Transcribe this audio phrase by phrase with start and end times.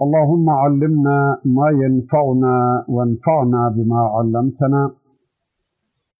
[0.00, 4.90] اللهم علمنا ما ينفعنا وانفعنا بما علمتنا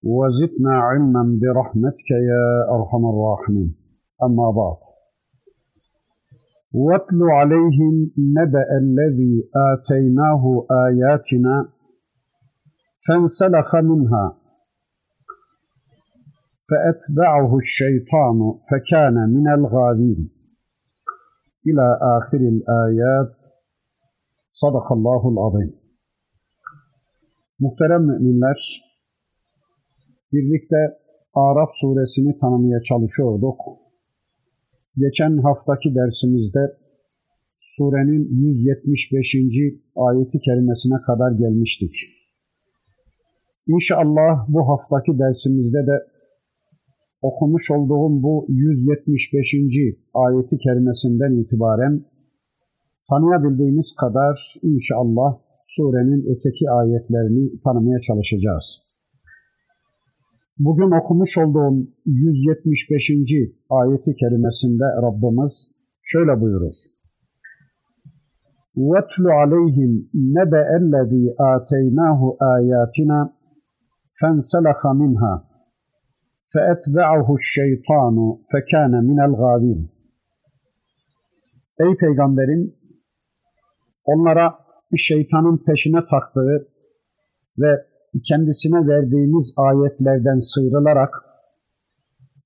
[0.05, 3.75] وزدنا علما برحمتك يا أرحم الراحمين.
[4.23, 4.81] أما بعد.
[6.75, 11.69] واتل عليهم نبأ الذي آتيناه آياتنا
[13.09, 14.37] فانسلخ منها
[16.69, 20.31] فأتبعه الشيطان فكان من الغاوين
[21.67, 23.52] إلى آخر الآيات.
[24.53, 25.77] Sadakallahul azim.
[27.59, 28.83] Muhterem müminler,
[30.33, 30.77] birlikte
[31.35, 33.57] Araf suresini tanımaya çalışıyorduk.
[34.97, 36.77] Geçen haftaki dersimizde
[37.59, 39.37] surenin 175.
[39.97, 41.95] ayeti kerimesine kadar gelmiştik.
[43.67, 46.07] İnşallah bu haftaki dersimizde de
[47.23, 49.55] okumuş olduğum bu 175.
[50.15, 52.12] ayeti kerimesinden itibaren
[53.10, 58.88] tanıyabildiğimiz kadar inşallah surenin öteki ayetlerini tanımaya çalışacağız.
[60.60, 63.12] Bugün okumuş olduğum 175.
[63.70, 66.74] ayeti kerimesinde Rabbimiz şöyle buyurur.
[68.78, 69.92] وَاتْلُ عَلَيْهِمْ
[70.38, 72.20] نَبَأَ الَّذ۪ي آتَيْنَاهُ
[72.56, 73.20] آيَاتِنَا
[74.20, 75.34] فَانْسَلَخَ مِنْهَا
[76.54, 78.18] فَاَتْبَعَهُ الشَّيْطَانُ
[78.52, 79.80] فَكَانَ مِنَ الْغَاوِينَ
[81.80, 82.74] Ey Peygamberim!
[84.05, 84.59] Onlara
[84.97, 86.69] şeytanın peşine taktığı
[87.59, 87.87] ve
[88.29, 91.15] kendisine verdiğimiz ayetlerden sıyrılarak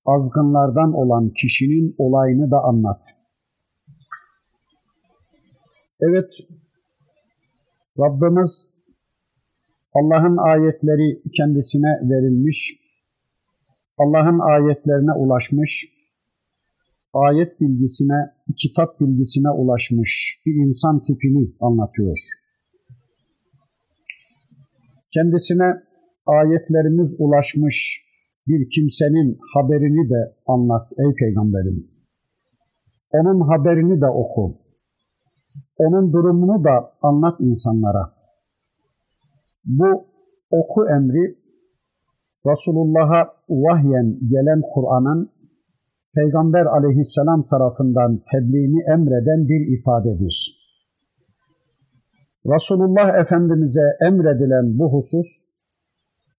[0.06, 3.02] azgınlardan olan kişinin olayını da anlat.
[6.00, 6.30] Evet,
[7.98, 8.66] Rabbimiz
[9.94, 12.80] Allah'ın ayetleri kendisine verilmiş,
[13.98, 15.95] Allah'ın ayetlerine ulaşmış,
[17.24, 18.20] ayet bilgisine,
[18.56, 22.16] kitap bilgisine ulaşmış bir insan tipini anlatıyor.
[25.14, 25.68] Kendisine
[26.26, 28.06] ayetlerimiz ulaşmış
[28.48, 31.86] bir kimsenin haberini de anlat ey peygamberim.
[33.12, 34.58] Onun haberini de oku.
[35.78, 38.12] Onun durumunu da anlat insanlara.
[39.64, 40.06] Bu
[40.50, 41.36] oku emri
[42.46, 45.30] Resulullah'a vahyen gelen Kur'an'ın
[46.16, 50.36] Peygamber aleyhisselam tarafından tebliğini emreden bir ifadedir.
[52.46, 55.28] Resulullah Efendimiz'e emredilen bu husus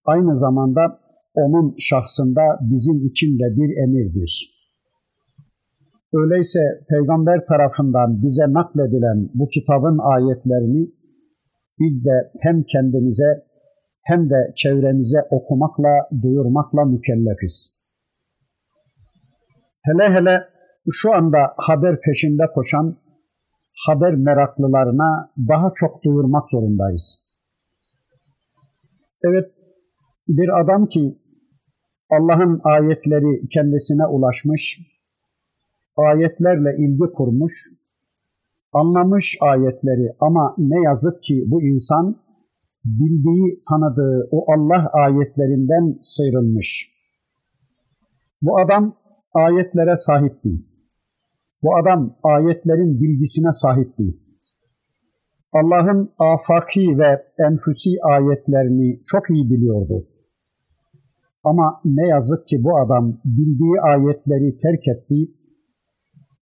[0.04, 0.98] aynı zamanda
[1.34, 4.32] onun şahsında bizim için de bir emirdir.
[6.14, 10.88] Öyleyse Peygamber tarafından bize nakledilen bu kitabın ayetlerini
[11.80, 13.44] biz de hem kendimize
[14.02, 17.77] hem de çevremize okumakla, duyurmakla mükellefiz.
[19.88, 20.48] Hele hele
[20.90, 22.96] şu anda haber peşinde koşan
[23.86, 27.24] haber meraklılarına daha çok duyurmak zorundayız.
[29.22, 29.50] Evet,
[30.28, 31.18] bir adam ki
[32.10, 34.80] Allah'ın ayetleri kendisine ulaşmış,
[35.96, 37.52] ayetlerle ilgi kurmuş,
[38.72, 42.16] anlamış ayetleri ama ne yazık ki bu insan
[42.84, 46.98] bildiği, tanıdığı o Allah ayetlerinden sıyrılmış.
[48.42, 48.94] Bu adam
[49.34, 50.66] ayetlere sahip değil.
[51.62, 54.20] Bu adam ayetlerin bilgisine sahip değil.
[55.52, 60.06] Allah'ın afaki ve enfüsi ayetlerini çok iyi biliyordu.
[61.44, 65.32] Ama ne yazık ki bu adam bildiği ayetleri terk etti,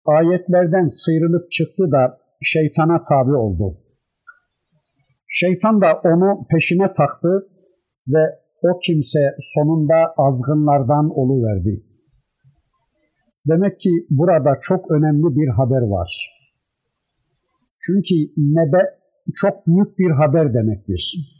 [0.05, 3.77] ayetlerden sıyrılıp çıktı da şeytana tabi oldu.
[5.27, 7.47] Şeytan da onu peşine taktı
[8.07, 8.23] ve
[8.61, 11.83] o kimse sonunda azgınlardan oluverdi.
[13.47, 16.35] Demek ki burada çok önemli bir haber var.
[17.79, 18.81] Çünkü nebe
[19.33, 21.31] çok büyük bir haber demektir.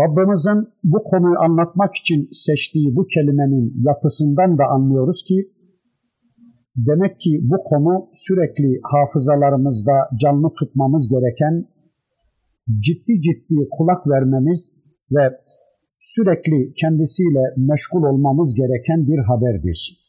[0.00, 5.48] Rabbimizin bu konuyu anlatmak için seçtiği bu kelimenin yapısından da anlıyoruz ki
[6.76, 11.64] demek ki bu konu sürekli hafızalarımızda canlı tutmamız gereken,
[12.80, 14.76] ciddi ciddi kulak vermemiz
[15.12, 15.38] ve
[15.98, 20.07] sürekli kendisiyle meşgul olmamız gereken bir haberdir.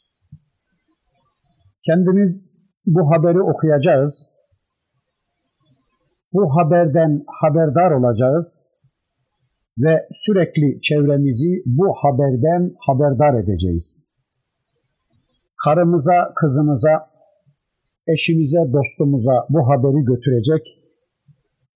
[1.85, 2.49] Kendimiz
[2.85, 4.29] bu haberi okuyacağız.
[6.33, 8.65] Bu haberden haberdar olacağız
[9.77, 14.09] ve sürekli çevremizi bu haberden haberdar edeceğiz.
[15.65, 17.09] Karımıza, kızımıza,
[18.07, 20.63] eşimize, dostumuza bu haberi götürecek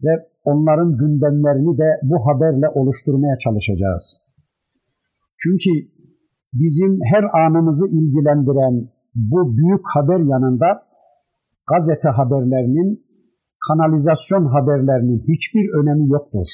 [0.04, 0.14] ve
[0.44, 4.06] onların gündemlerini de bu haberle oluşturmaya çalışacağız.
[5.38, 5.70] Çünkü
[6.54, 10.68] bizim her anımızı ilgilendiren bu büyük haber yanında
[11.72, 13.06] gazete haberlerinin,
[13.68, 16.48] kanalizasyon haberlerinin hiçbir önemi yoktur.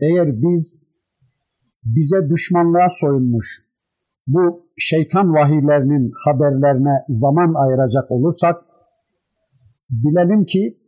[0.00, 0.86] Eğer biz
[1.84, 3.46] bize düşmanlığa soyunmuş
[4.26, 8.56] bu şeytan vahiylerinin haberlerine zaman ayıracak olursak
[9.90, 10.78] bilelim ki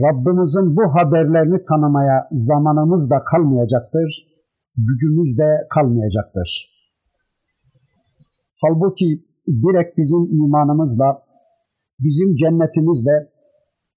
[0.00, 4.26] Rabbimizin bu haberlerini tanımaya zamanımız da kalmayacaktır,
[4.76, 6.70] gücümüz de kalmayacaktır.
[8.62, 11.22] Halbuki direkt bizim imanımızla,
[12.00, 13.16] bizim cennetimizle,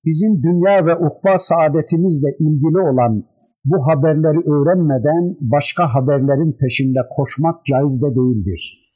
[0.05, 3.23] bizim dünya ve ukba saadetimizle ilgili olan
[3.65, 8.87] bu haberleri öğrenmeden başka haberlerin peşinde koşmak caiz de değildir.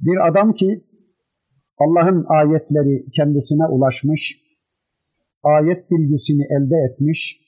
[0.00, 0.84] Bir adam ki
[1.78, 4.40] Allah'ın ayetleri kendisine ulaşmış,
[5.42, 7.40] ayet bilgisini elde etmiş,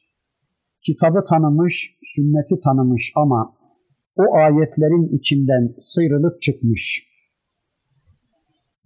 [0.87, 3.55] kitabı tanımış, sünneti tanımış ama
[4.17, 7.13] o ayetlerin içinden sıyrılıp çıkmış.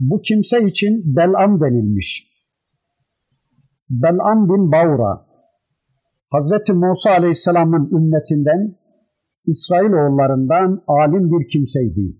[0.00, 2.36] Bu kimse için Bel'am denilmiş.
[3.90, 5.26] Bel'am bin Bavra,
[6.32, 6.70] Hz.
[6.74, 8.74] Musa Aleyhisselam'ın ümmetinden,
[9.46, 12.16] İsrailoğullarından alim bir kimseydi.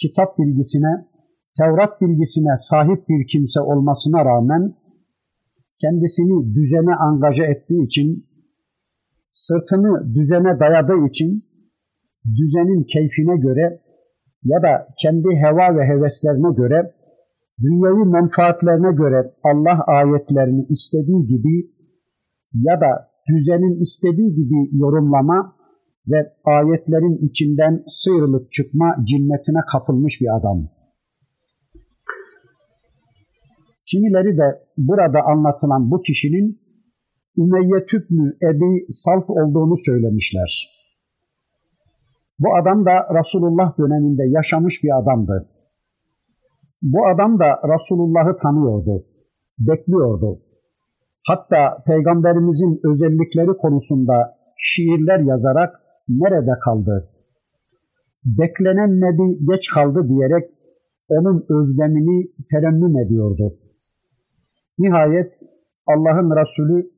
[0.00, 1.10] Kitap bilgisine,
[1.58, 4.74] Tevrat bilgisine sahip bir kimse olmasına rağmen
[5.80, 8.26] kendisini düzene angaja ettiği için,
[9.32, 11.44] sırtını düzene dayadığı için
[12.24, 13.80] düzenin keyfine göre
[14.44, 16.92] ya da kendi heva ve heveslerine göre,
[17.62, 21.70] dünyevi menfaatlerine göre Allah ayetlerini istediği gibi
[22.54, 25.56] ya da düzenin istediği gibi yorumlama
[26.08, 30.68] ve ayetlerin içinden sıyrılıp çıkma cinnetine kapılmış bir adam.
[33.90, 36.60] Kimileri de burada anlatılan bu kişinin
[37.38, 40.79] Ümeyye Tübnü Ebi Salt olduğunu söylemişler.
[42.40, 45.48] Bu adam da Resulullah döneminde yaşamış bir adamdı.
[46.82, 49.04] Bu adam da Resulullah'ı tanıyordu,
[49.58, 50.38] bekliyordu.
[51.28, 55.70] Hatta Peygamberimizin özellikleri konusunda şiirler yazarak
[56.08, 57.10] nerede kaldı?
[58.24, 60.50] Beklenen Nebi geç kaldı diyerek
[61.08, 63.52] onun özlemini terennüm ediyordu.
[64.78, 65.32] Nihayet
[65.86, 66.90] Allah'ın Resulü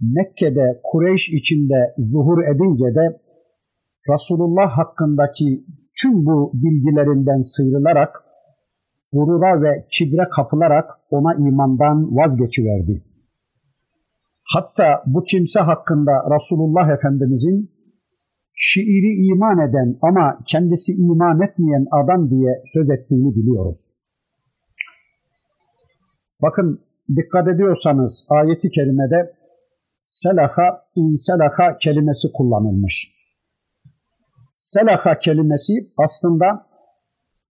[0.00, 3.23] Mekke'de Kureyş içinde zuhur edince de
[4.08, 5.64] Resulullah hakkındaki
[6.02, 8.24] tüm bu bilgilerinden sıyrılarak
[9.12, 13.04] gurura ve kibre kapılarak ona imandan vazgeçiverdi.
[14.54, 17.70] Hatta bu kimse hakkında Resulullah Efendimizin
[18.54, 23.94] şiiri iman eden ama kendisi iman etmeyen adam diye söz ettiğini biliyoruz.
[26.42, 26.80] Bakın
[27.16, 29.32] dikkat ediyorsanız ayeti kerimede
[30.06, 33.13] selaha, inselaha kelimesi kullanılmış.
[34.72, 35.72] Selaha kelimesi
[36.04, 36.46] aslında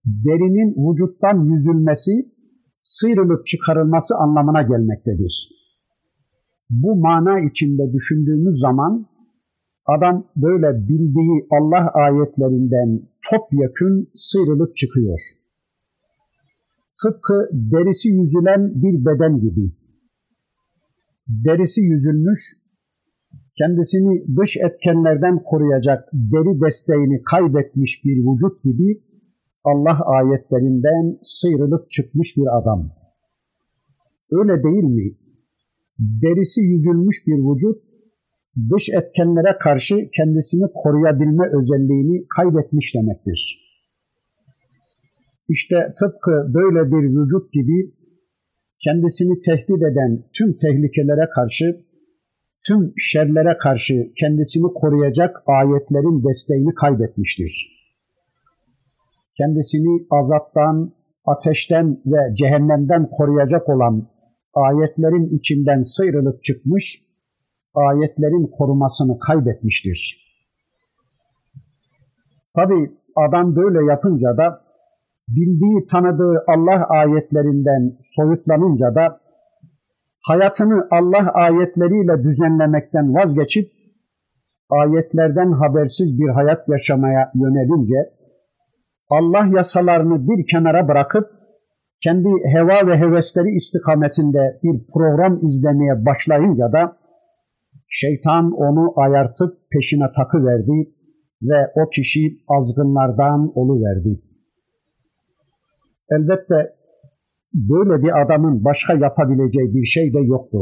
[0.04, 2.12] derinin vücuttan yüzülmesi,
[2.82, 5.48] sıyrılıp çıkarılması anlamına gelmektedir.
[6.70, 9.06] Bu mana içinde düşündüğümüz zaman
[9.86, 15.18] adam böyle bildiği Allah ayetlerinden topyekün sıyrılıp çıkıyor.
[17.02, 19.72] Tıpkı derisi yüzülen bir beden gibi.
[21.28, 22.40] Derisi yüzülmüş,
[23.58, 29.00] kendisini dış etkenlerden koruyacak deri desteğini kaybetmiş bir vücut gibi
[29.64, 32.90] Allah ayetlerinden sıyrılıp çıkmış bir adam.
[34.30, 35.12] Öyle değil mi?
[35.98, 37.82] Derisi yüzülmüş bir vücut
[38.70, 43.40] dış etkenlere karşı kendisini koruyabilme özelliğini kaybetmiş demektir.
[45.48, 47.92] İşte tıpkı böyle bir vücut gibi
[48.84, 51.76] kendisini tehdit eden tüm tehlikelere karşı,
[52.66, 57.84] tüm şerlere karşı kendisini koruyacak ayetlerin desteğini kaybetmiştir.
[59.36, 60.92] Kendisini azaptan,
[61.26, 64.08] ateşten ve cehennemden koruyacak olan
[64.54, 67.02] ayetlerin içinden sıyrılıp çıkmış,
[67.74, 70.24] ayetlerin korumasını kaybetmiştir.
[72.56, 74.64] Tabi adam böyle yapınca da
[75.28, 79.20] bildiği, tanıdığı Allah ayetlerinden soyutlanınca da
[80.26, 83.70] hayatını Allah ayetleriyle düzenlemekten vazgeçip
[84.70, 88.10] ayetlerden habersiz bir hayat yaşamaya yönelince
[89.10, 91.30] Allah yasalarını bir kenara bırakıp
[92.02, 96.96] kendi heva ve hevesleri istikametinde bir program izlemeye başlayınca da
[97.88, 100.90] şeytan onu ayartıp peşine takıverdi
[101.42, 104.20] ve o kişi azgınlardan oluverdi.
[106.10, 106.74] Elbette
[107.54, 110.58] böyle bir adamın başka yapabileceği bir şey de yoktu.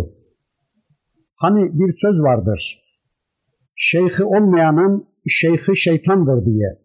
[1.37, 2.79] Hani bir söz vardır,
[3.77, 6.83] şeyhi olmayanın şeyhi şeytandır diye.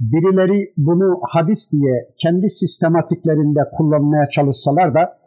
[0.00, 5.18] Birileri bunu hadis diye kendi sistematiklerinde kullanmaya çalışsalar da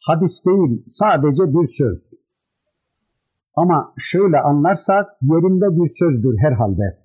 [0.00, 2.24] hadis değil sadece bir söz.
[3.56, 6.98] Ama şöyle anlarsak yerinde bir sözdür herhalde.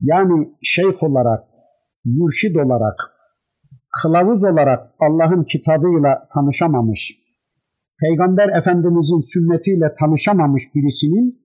[0.00, 1.44] Yani şeyh olarak,
[2.04, 2.96] mürşid olarak,
[4.02, 7.20] kılavuz olarak Allah'ın kitabıyla tanışamamış,
[8.00, 11.40] Peygamber Efendimizin sünnetiyle tanışamamış birisinin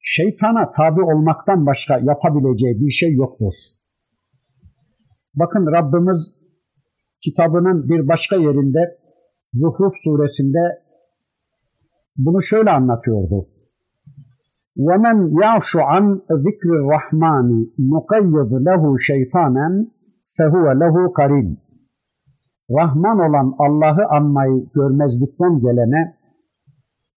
[0.00, 3.52] şeytana tabi olmaktan başka yapabileceği bir şey yoktur.
[5.34, 6.32] Bakın Rabbimiz
[7.24, 8.98] kitabının bir başka yerinde
[9.52, 10.82] Zuhruf suresinde
[12.16, 13.48] bunu şöyle anlatıyordu.
[14.87, 16.05] وَمَنْ يَعْشُ عَنْ
[16.45, 17.47] ذِكْرِ الرَّحْمَانِ
[17.93, 19.67] نُقَيِّضْ لَهُ شَيْطَانًا
[20.37, 21.57] فَهُوَ لَهُ قَرِينٌ
[22.71, 26.15] Rahman olan Allah'ı anmayı görmezlikten gelene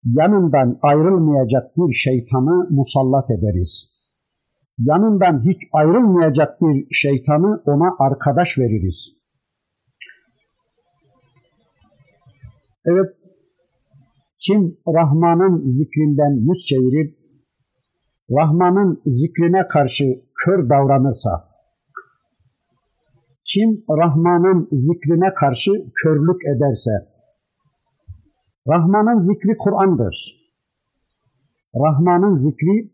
[0.05, 3.97] yanından ayrılmayacak bir şeytanı musallat ederiz.
[4.78, 9.26] Yanından hiç ayrılmayacak bir şeytanı ona arkadaş veririz.
[12.87, 13.16] Evet,
[14.38, 17.14] kim Rahman'ın zikrinden yüz çevirir,
[18.32, 20.06] Rahman'ın zikrine karşı
[20.46, 21.30] kör davranırsa,
[23.46, 25.72] kim Rahman'ın zikrine karşı
[26.04, 26.92] körlük ederse,
[28.68, 30.42] Rahman'ın zikri Kur'an'dır.
[31.76, 32.92] Rahman'ın zikri,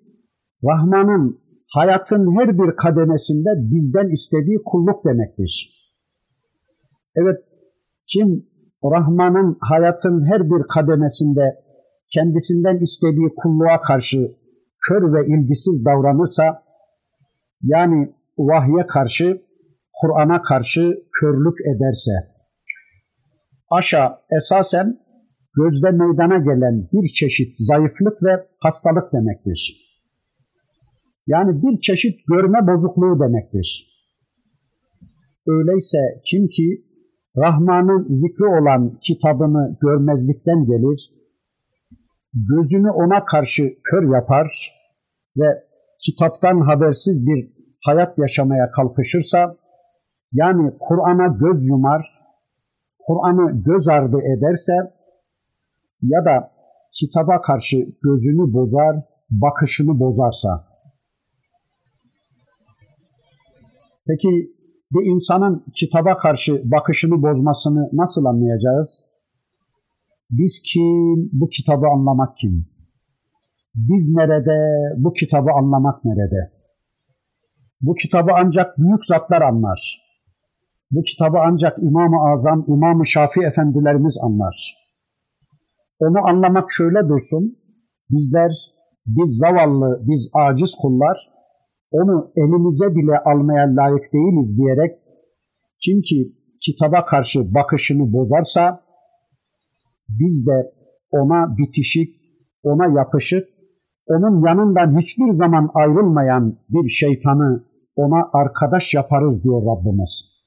[0.63, 1.39] Rahman'ın
[1.74, 5.53] hayatın her bir kademesinde bizden istediği kulluk demektir.
[7.15, 7.38] Evet,
[8.06, 8.46] kim
[8.84, 11.56] Rahman'ın hayatın her bir kademesinde
[12.13, 14.32] kendisinden istediği kulluğa karşı
[14.88, 16.63] kör ve ilgisiz davranırsa,
[17.63, 19.41] yani vahye karşı,
[20.01, 20.82] Kur'an'a karşı
[21.22, 22.12] körlük ederse,
[23.70, 24.98] aşağı esasen
[25.56, 29.88] gözde meydana gelen bir çeşit zayıflık ve hastalık demektir.
[31.27, 33.98] Yani bir çeşit görme bozukluğu demektir.
[35.48, 36.84] Öyleyse kim ki
[37.38, 41.12] Rahman'ın zikri olan kitabını görmezlikten gelir,
[42.46, 44.48] gözünü ona karşı kör yapar
[45.38, 45.63] ve
[46.06, 47.50] kitaptan habersiz bir
[47.86, 49.56] hayat yaşamaya kalkışırsa,
[50.34, 52.01] yani Kur'an'a göz yumar,
[53.08, 54.74] Kur'an'ı göz ardı ederse
[56.01, 56.51] ya da
[56.94, 58.96] kitaba karşı gözünü bozar,
[59.29, 60.67] bakışını bozarsa.
[64.08, 64.58] Peki
[64.91, 69.16] bir insanın kitaba karşı bakışını bozmasını nasıl anlayacağız?
[70.29, 72.65] Biz kim, bu kitabı anlamak kim?
[73.75, 74.57] Biz nerede,
[75.03, 76.51] bu kitabı anlamak nerede?
[77.81, 80.07] Bu kitabı ancak büyük zatlar anlar.
[80.91, 84.74] Bu kitabı ancak İmam-ı Azam, İmam-ı Şafii efendilerimiz anlar.
[86.00, 87.57] Onu anlamak şöyle dursun,
[88.10, 88.51] bizler,
[89.05, 91.17] biz zavallı, biz aciz kullar,
[91.91, 95.00] onu elimize bile almaya layık değiliz diyerek
[95.84, 96.31] kim ki
[96.65, 98.87] kitaba karşı bakışını bozarsa
[100.19, 100.71] biz de
[101.12, 102.09] ona bitişik,
[102.63, 103.47] ona yapışık,
[104.07, 107.63] onun yanından hiçbir zaman ayrılmayan bir şeytanı
[107.95, 110.38] ona arkadaş yaparız diyor Rabbimiz.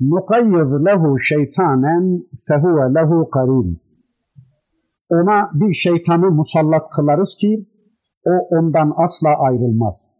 [0.00, 3.80] Nukayyiz lehu şeytanen fehuve lehu karin.
[5.10, 7.66] Ona bir şeytanı musallat kılarız ki
[8.24, 10.16] o ondan asla ayrılmaz.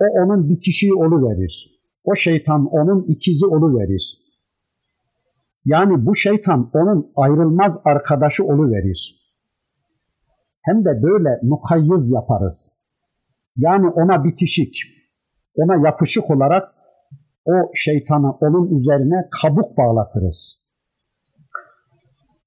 [0.00, 1.80] O onun bitişiği verir.
[2.04, 4.27] O şeytan onun ikizi olu verir.
[5.64, 9.28] Yani bu şeytan onun ayrılmaz arkadaşı verir.
[10.62, 12.78] Hem de böyle mukayyız yaparız.
[13.56, 14.74] Yani ona bitişik,
[15.56, 16.74] ona yapışık olarak
[17.44, 20.68] o şeytanı onun üzerine kabuk bağlatırız.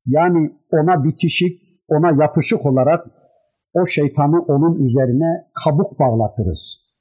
[0.06, 3.06] Yani ona bitişik, ona yapışık olarak
[3.74, 6.92] o şeytanı onun üzerine kabuk bağlatırız.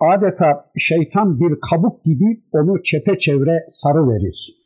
[0.00, 4.65] Adeta şeytan bir kabuk gibi onu çepeçevre sarı verir.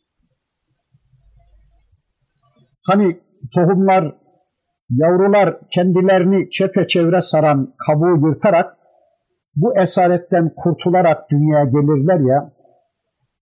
[2.90, 3.20] Hani
[3.54, 4.14] tohumlar,
[4.90, 8.76] yavrular kendilerini çepeçevre saran kabuğu yırtarak
[9.56, 12.52] bu esaretten kurtularak dünyaya gelirler ya,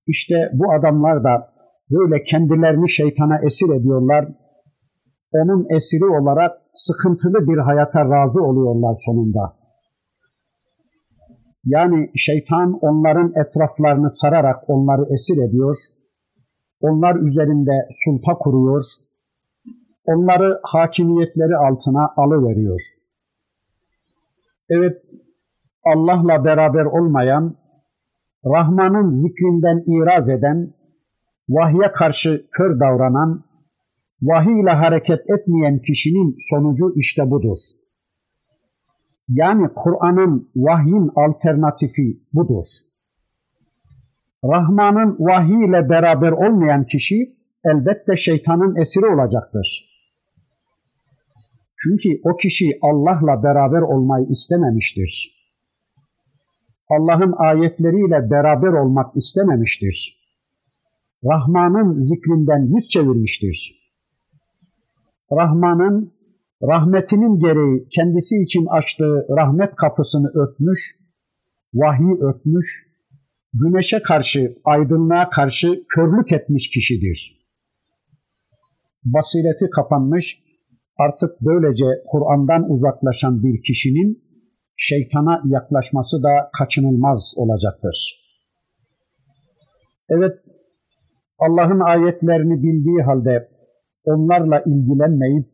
[0.06, 1.52] işte bu adamlar da
[1.90, 4.28] böyle kendilerini şeytana esir ediyorlar.
[5.32, 9.56] Onun esiri olarak sıkıntılı bir hayata razı oluyorlar sonunda.
[11.64, 15.76] Yani şeytan onların etraflarını sararak onları esir ediyor,
[16.80, 18.82] onlar üzerinde sulta kuruyor,
[20.12, 22.80] onları hakimiyetleri altına alıveriyor.
[24.70, 25.02] Evet,
[25.84, 27.54] Allah'la beraber olmayan,
[28.44, 30.72] Rahman'ın zikrinden iraz eden,
[31.48, 33.44] vahye karşı kör davranan,
[34.22, 37.58] vahiy ile hareket etmeyen kişinin sonucu işte budur.
[39.28, 42.64] Yani Kur'an'ın vahyin alternatifi budur.
[44.44, 49.97] Rahman'ın vahiy ile beraber olmayan kişi elbette şeytanın esiri olacaktır.
[51.82, 55.38] Çünkü o kişi Allah'la beraber olmayı istememiştir.
[56.90, 60.18] Allah'ın ayetleriyle beraber olmak istememiştir.
[61.24, 63.78] Rahman'ın zikrinden yüz çevirmiştir.
[65.32, 66.12] Rahman'ın
[66.62, 70.96] rahmetinin gereği kendisi için açtığı rahmet kapısını örtmüş,
[71.74, 72.86] vahiy örtmüş,
[73.54, 77.38] güneşe karşı, aydınlığa karşı körlük etmiş kişidir.
[79.04, 80.42] Basireti kapanmış,
[80.98, 84.28] artık böylece Kur'an'dan uzaklaşan bir kişinin
[84.76, 87.96] şeytana yaklaşması da kaçınılmaz olacaktır.
[90.10, 90.32] Evet,
[91.38, 93.48] Allah'ın ayetlerini bildiği halde
[94.04, 95.46] onlarla ilgilenmeyip,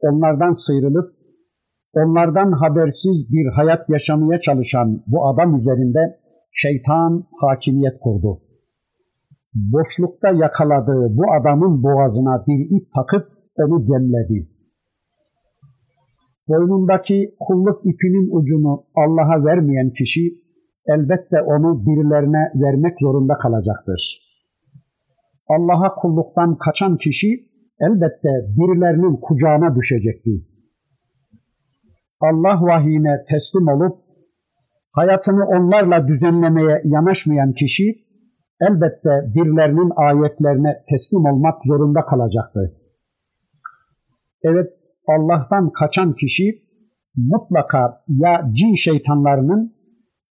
[0.00, 1.10] onlardan sıyrılıp,
[1.94, 6.20] onlardan habersiz bir hayat yaşamaya çalışan bu adam üzerinde
[6.52, 8.40] şeytan hakimiyet kurdu.
[9.54, 14.49] Boşlukta yakaladığı bu adamın boğazına bir ip takıp onu gemledi.
[16.50, 20.22] Boynundaki kulluk ipinin ucunu Allah'a vermeyen kişi
[20.86, 24.02] elbette onu birilerine vermek zorunda kalacaktır.
[25.48, 27.28] Allah'a kulluktan kaçan kişi
[27.80, 30.30] elbette birilerinin kucağına düşecekti.
[32.20, 33.98] Allah vahyine teslim olup
[34.92, 37.84] hayatını onlarla düzenlemeye yanaşmayan kişi
[38.60, 42.76] elbette birilerinin ayetlerine teslim olmak zorunda kalacaktı.
[44.42, 44.79] Evet
[45.14, 46.62] Allah'tan kaçan kişi
[47.16, 49.72] mutlaka ya cin şeytanlarının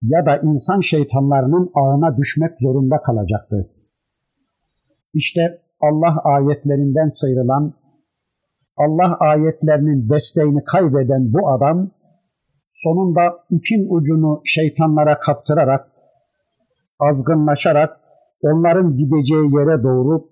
[0.02, 3.70] ya da insan şeytanlarının ağına düşmek zorunda kalacaktı.
[5.14, 5.42] İşte
[5.82, 7.74] Allah ayetlerinden sıyrılan,
[8.78, 11.92] Allah ayetlerinin desteğini kaybeden bu adam
[12.72, 15.92] sonunda ipin ucunu şeytanlara kaptırarak,
[17.00, 18.00] azgınlaşarak
[18.42, 20.30] onların gideceği yere doğru,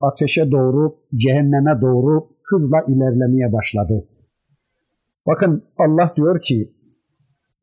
[0.00, 4.04] ateşe doğru, cehenneme doğru hızla ilerlemeye başladı.
[5.26, 6.72] Bakın Allah diyor ki,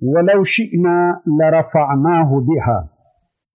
[0.01, 0.97] وَلَوْ شِئْنَا
[1.39, 2.79] لَرَفَعْنَاهُ بِهَا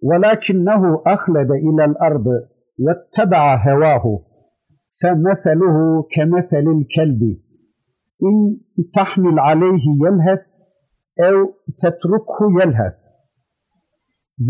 [0.08, 0.82] وَلَكِنَّهُ
[1.14, 2.26] أَخْلَدَ إِلَى الْأَرْضِ
[2.84, 4.04] وَاتَّبَعَ هَوَاهُ
[5.00, 5.76] فَمَثَلُهُ
[6.14, 7.22] كَمَثَلِ الْكَلْبِ
[8.26, 8.34] إِنْ
[8.98, 10.42] تَحْمِلْ عَلَيْهِ يَلْهَثْ
[11.20, 12.98] أو تتركه يلهث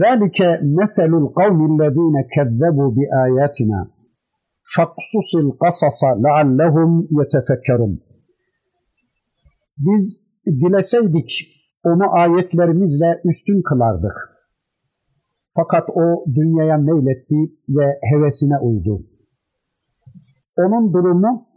[0.02, 3.86] ذلك مثل القوم الذين كذبوا بآياتنا
[4.75, 7.99] فاقصص القصص لعلهم يتفكرون
[9.77, 11.29] Biz dileseydik
[11.83, 14.17] onu ayetlerimizle üstün kılardık.
[15.55, 17.35] Fakat o dünyaya meyletti
[17.69, 19.05] ve hevesine uydu.
[20.57, 21.47] Onun durumu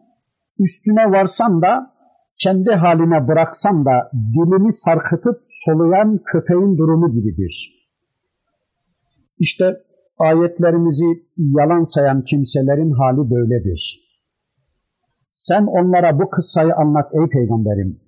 [0.58, 1.92] üstüne varsan da
[2.38, 7.80] kendi haline bıraksan da dilini sarkıtıp soluyan köpeğin durumu gibidir.
[9.38, 9.76] İşte
[10.19, 11.05] ayetlerimizi
[11.37, 13.99] yalan sayan kimselerin hali böyledir.
[15.33, 17.99] Sen onlara bu kıssayı anlat ey peygamberim.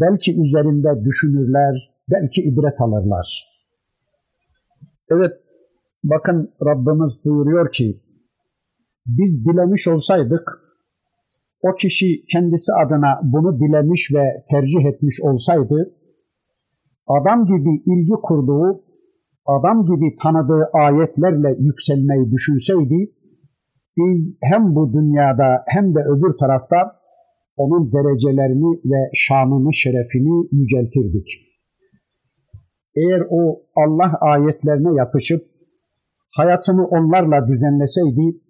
[0.00, 3.44] Belki üzerinde düşünürler, belki ibret alırlar.
[5.10, 5.32] Evet,
[6.04, 8.00] bakın Rabbimiz buyuruyor ki,
[9.06, 10.68] biz dilemiş olsaydık
[11.62, 15.94] o kişi kendisi adına bunu dilemiş ve tercih etmiş olsaydı,
[17.06, 18.80] adam gibi ilgi kurduğu,
[19.54, 23.12] adam gibi tanıdığı ayetlerle yükselmeyi düşünseydi,
[23.96, 26.76] biz hem bu dünyada hem de öbür tarafta
[27.56, 31.28] onun derecelerini ve şanını, şerefini yüceltirdik.
[32.96, 35.42] Eğer o Allah ayetlerine yapışıp
[36.36, 38.40] hayatını onlarla düzenleseydi,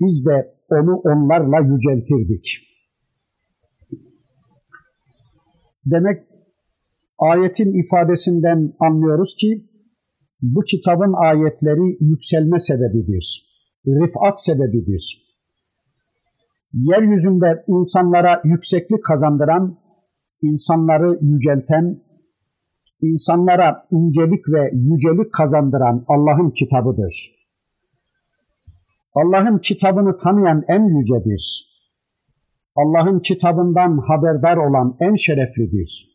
[0.00, 2.46] biz de onu onlarla yüceltirdik.
[5.86, 6.22] Demek
[7.18, 9.69] ayetin ifadesinden anlıyoruz ki
[10.42, 13.44] bu kitabın ayetleri yükselme sebebidir,
[13.86, 15.30] rifat sebebidir.
[16.72, 19.76] Yeryüzünde insanlara yükseklik kazandıran,
[20.42, 22.00] insanları yücelten,
[23.02, 27.30] insanlara incelik ve yücelik kazandıran Allah'ın kitabıdır.
[29.14, 31.70] Allah'ın kitabını tanıyan en yücedir.
[32.76, 36.06] Allah'ın kitabından haberdar olan en şereflidir.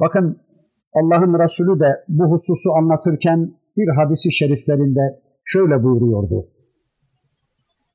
[0.00, 0.40] Bakın
[0.94, 6.48] Allah'ın Resulü de bu hususu anlatırken bir hadisi şeriflerinde şöyle buyuruyordu.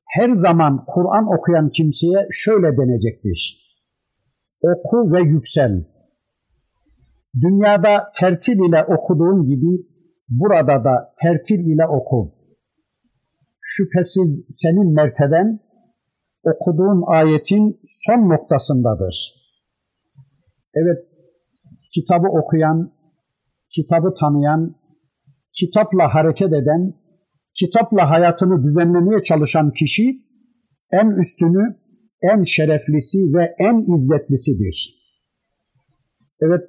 [0.06, 3.70] Her zaman Kur'an okuyan kimseye şöyle denecektir.
[4.62, 5.84] Oku ve yüksel.
[7.40, 9.86] Dünyada tertil ile okuduğun gibi
[10.28, 12.32] burada da tertil ile oku.
[13.60, 15.60] Şüphesiz senin merteben
[16.44, 19.34] okuduğun ayetin son noktasındadır.
[20.74, 21.09] Evet,
[21.94, 22.92] kitabı okuyan,
[23.74, 24.74] kitabı tanıyan,
[25.58, 26.94] kitapla hareket eden,
[27.58, 30.04] kitapla hayatını düzenlemeye çalışan kişi
[30.92, 31.76] en üstünü,
[32.22, 35.00] en şereflisi ve en izzetlisidir.
[36.40, 36.62] Evet,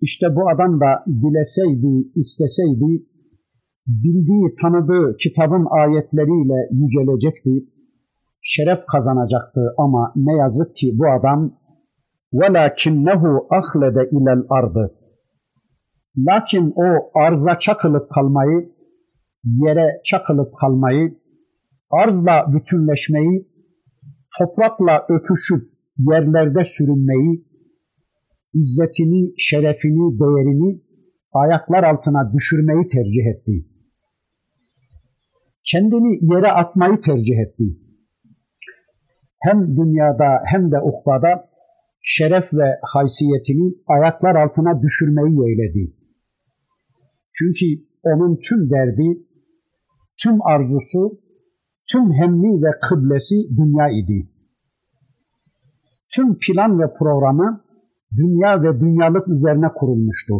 [0.00, 3.06] işte bu adam da dileseydi, isteseydi,
[3.86, 7.66] bildiği, tanıdığı kitabın ayetleriyle yücelecekti,
[8.42, 11.52] şeref kazanacaktı ama ne yazık ki bu adam
[12.39, 13.23] وَلَكِنَّهُ
[13.59, 14.75] أَخْلَدَ اِلَى الْأَرْضِ
[16.17, 18.69] Lakin o arza çakılıp kalmayı,
[19.43, 21.17] yere çakılıp kalmayı,
[21.91, 23.47] arzla bütünleşmeyi,
[24.39, 25.63] toprakla öpüşüp
[25.97, 27.45] yerlerde sürünmeyi,
[28.53, 30.81] izzetini, şerefini, değerini
[31.33, 33.65] ayaklar altına düşürmeyi tercih etti.
[35.63, 37.63] Kendini yere atmayı tercih etti.
[39.39, 41.51] Hem dünyada hem de ukbada
[42.08, 45.92] şeref ve haysiyetini ayaklar altına düşürmeyi yeğledi.
[47.34, 47.66] Çünkü
[48.04, 49.08] onun tüm derdi,
[50.22, 51.18] tüm arzusu,
[51.92, 54.28] tüm hemmi ve kıblesi dünya idi.
[56.14, 57.60] Tüm plan ve programı
[58.16, 60.34] dünya ve dünyalık üzerine kurulmuştu.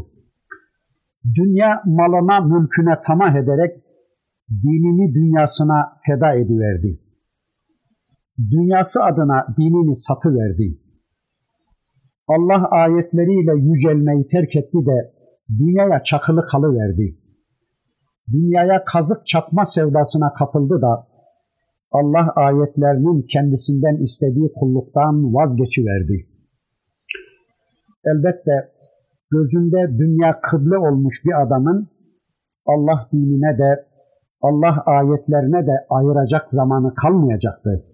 [1.35, 3.73] Dünya malına, mülküne tamah ederek
[4.51, 7.01] dinini dünyasına feda ediverdi.
[8.51, 10.86] Dünyası adına dinini satıverdi.
[12.29, 15.13] Allah ayetleriyle yücelmeyi terk etti de
[15.59, 17.17] dünyaya çakılı kalıverdi.
[18.33, 21.07] Dünyaya kazık çakma sevdasına kapıldı da
[21.93, 26.27] Allah ayetlerinin kendisinden istediği kulluktan vazgeçiverdi.
[28.05, 28.69] Elbette
[29.31, 31.89] gözünde dünya kıble olmuş bir adamın
[32.67, 33.87] Allah dinine de
[34.43, 37.85] Allah ayetlerine de ayıracak zamanı kalmayacaktı.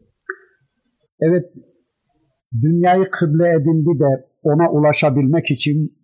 [1.21, 1.53] Evet,
[2.61, 5.95] dünyayı kıble edindi de ona ulaşabilmek için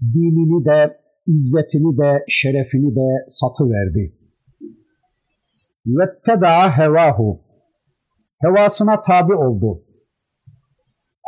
[0.00, 4.12] dinini de, izzetini de, şerefini de satı verdi.
[5.86, 7.40] Vetteda'a hevahu.
[8.40, 9.82] Hevasına tabi oldu.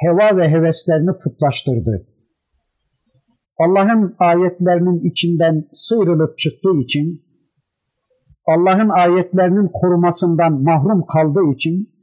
[0.05, 2.07] Heva ve heveslerini putlaştırdı.
[3.59, 7.23] Allah'ın ayetlerinin içinden sıyrılıp çıktığı için,
[8.47, 11.96] Allah'ın ayetlerinin korumasından mahrum kaldığı için,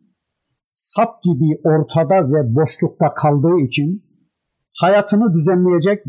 [0.73, 4.03] sap gibi ortada ve boşlukta kaldığı için,
[4.81, 6.03] hayatını düzenleyecek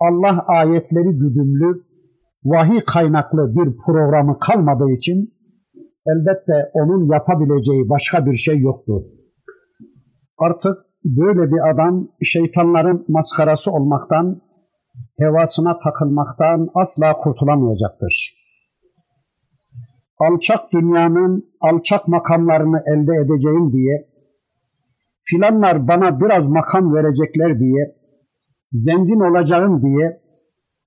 [0.00, 1.82] Allah ayetleri güdümlü,
[2.44, 5.34] vahiy kaynaklı bir programı kalmadığı için
[6.06, 9.02] elbette onun yapabileceği başka bir şey yoktur.
[10.38, 14.40] Artık böyle bir adam şeytanların maskarası olmaktan,
[15.18, 18.43] hevasına takılmaktan asla kurtulamayacaktır.
[20.18, 24.08] Alçak dünyanın alçak makamlarını elde edeceğim diye,
[25.24, 27.94] filanlar bana biraz makam verecekler diye,
[28.72, 30.20] zengin olacağım diye,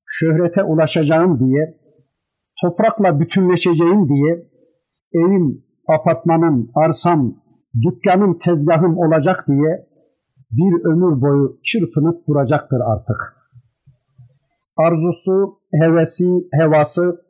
[0.05, 1.77] şöhrete ulaşacağım diye,
[2.61, 4.45] toprakla bütünleşeceğim diye,
[5.13, 7.33] evim, apartmanım, arsam,
[7.81, 9.87] dükkanım, tezgahım olacak diye
[10.51, 13.37] bir ömür boyu çırpınıp duracaktır artık.
[14.77, 17.21] Arzusu, hevesi, hevası,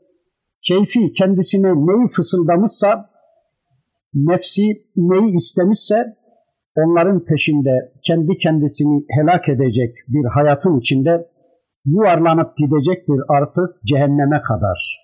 [0.69, 3.11] keyfi kendisine neyi fısıldamışsa,
[4.15, 4.63] nefsi
[4.97, 6.17] neyi istemişse
[6.77, 11.27] onların peşinde kendi kendisini helak edecek bir hayatın içinde
[11.85, 14.99] yuvarlanıp gidecektir artık cehenneme kadar.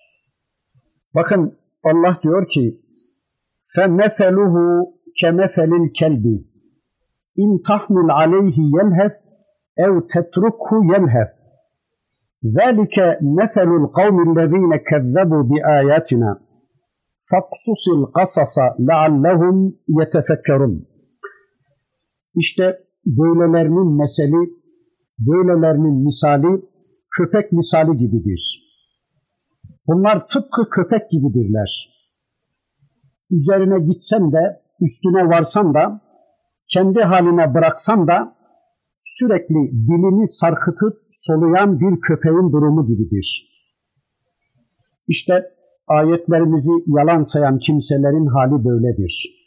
[1.15, 2.81] Bakın Allah diyor ki
[3.75, 4.55] فَمَثَلُهُ
[5.21, 6.25] كَمَثَلِ الْكَلْبِ
[7.43, 9.13] اِنْ تَحْمِلْ عَلَيْهِ يَلْهَفْ
[9.85, 11.29] اَوْ تَتْرُكْهُ يَلْهَفْ
[12.57, 12.97] ذَلِكَ
[13.39, 16.31] مَثَلُ الْقَوْمِ الَّذ۪ينَ كَذَّبُوا بِآيَاتِنَا
[17.29, 18.55] فَقْصُصِ الْقَصَصَ
[18.89, 19.55] لَعَلَّهُمْ
[19.99, 20.73] يَتَفَكَّرُونَ
[22.35, 24.41] İşte böylelerinin meseli,
[25.19, 26.61] böylelerinin misali
[27.17, 28.69] köpek misali gibidir.
[29.87, 31.89] Bunlar tıpkı köpek gibidirler.
[33.31, 36.01] Üzerine gitsen de, üstüne varsan da,
[36.73, 38.35] kendi haline bıraksan da
[39.01, 43.54] sürekli dilini sarkıtıp soluyan bir köpeğin durumu gibidir.
[45.08, 45.50] İşte
[45.88, 49.44] ayetlerimizi yalan sayan kimselerin hali böyledir.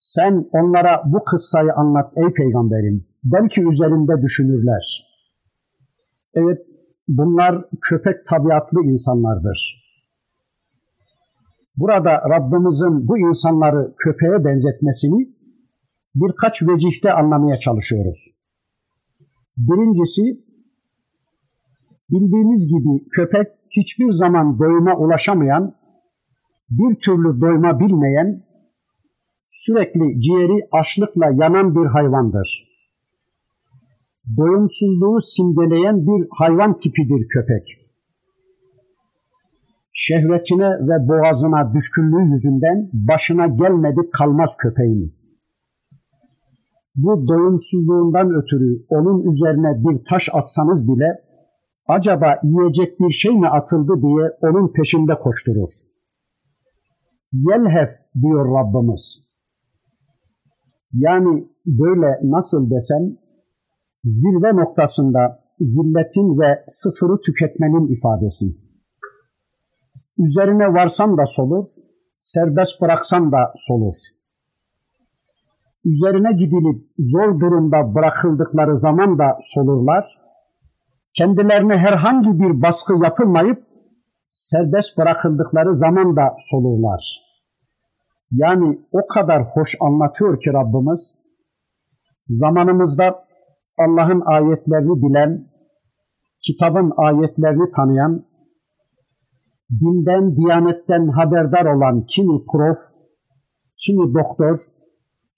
[0.00, 3.06] Sen onlara bu kıssayı anlat ey peygamberim.
[3.24, 5.06] Belki üzerinde düşünürler.
[6.34, 6.58] Evet
[7.08, 9.86] bunlar köpek tabiatlı insanlardır.
[11.76, 15.36] Burada Rabbimizin bu insanları köpeğe benzetmesini
[16.14, 18.36] birkaç vecihte anlamaya çalışıyoruz.
[19.56, 20.45] Birincisi,
[22.10, 25.74] bildiğimiz gibi köpek hiçbir zaman doyuma ulaşamayan,
[26.70, 28.42] bir türlü doyma bilmeyen,
[29.48, 32.66] sürekli ciğeri açlıkla yanan bir hayvandır.
[34.36, 37.86] Doyumsuzluğu simgeleyen bir hayvan tipidir köpek
[39.96, 45.14] şehvetine ve boğazına düşkünlüğü yüzünden başına gelmedik kalmaz köpeğin.
[46.96, 51.25] Bu doyumsuzluğundan ötürü onun üzerine bir taş atsanız bile
[51.88, 55.70] acaba yiyecek bir şey mi atıldı diye onun peşinde koşturur.
[57.32, 57.90] Yelhef
[58.22, 59.26] diyor Rabbimiz.
[60.92, 63.16] Yani böyle nasıl desem
[64.04, 68.46] zirve noktasında zilletin ve sıfırı tüketmenin ifadesi.
[70.18, 71.64] Üzerine varsan da solur,
[72.20, 73.94] serbest bıraksan da solur.
[75.84, 80.15] Üzerine gidilip zor durumda bırakıldıkları zaman da solurlar.
[81.18, 83.62] Kendilerine herhangi bir baskı yapılmayıp
[84.28, 87.20] serbest bırakıldıkları zaman da solurlar.
[88.32, 91.18] Yani o kadar hoş anlatıyor ki Rabbimiz,
[92.28, 93.24] zamanımızda
[93.78, 95.46] Allah'ın ayetlerini bilen,
[96.46, 98.24] kitabın ayetlerini tanıyan,
[99.70, 102.78] dinden, diyanetten haberdar olan kimi prof,
[103.78, 104.56] kimi doktor,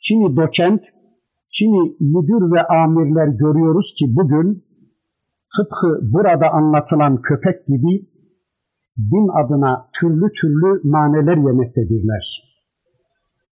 [0.09, 0.83] kimi doçent,
[1.53, 4.68] kimi müdür ve amirler görüyoruz ki bugün
[5.57, 7.95] tıpkı burada anlatılan köpek gibi
[8.99, 12.25] din adına türlü türlü maneler yemektedirler.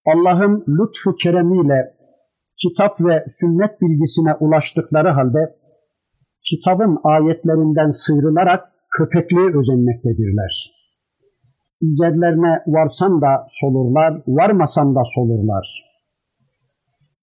[0.06, 1.96] Allah'ın lütfu keremiyle
[2.62, 5.54] kitap ve sünnet bilgisine ulaştıkları halde
[6.48, 8.61] kitabın ayetlerinden sıyrılarak
[8.98, 10.52] köpekliğe özenmektedirler.
[11.82, 15.66] Üzerlerine varsan da solurlar, varmasan da solurlar.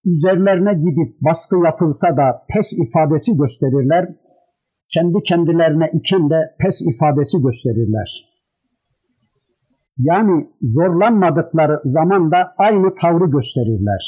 [0.06, 4.16] Üzerlerine gidip baskı yapılsa da pes ifadesi gösterirler,
[4.94, 8.10] kendi kendilerine iken de pes ifadesi gösterirler.
[9.98, 14.04] Yani zorlanmadıkları zaman da aynı tavrı gösterirler.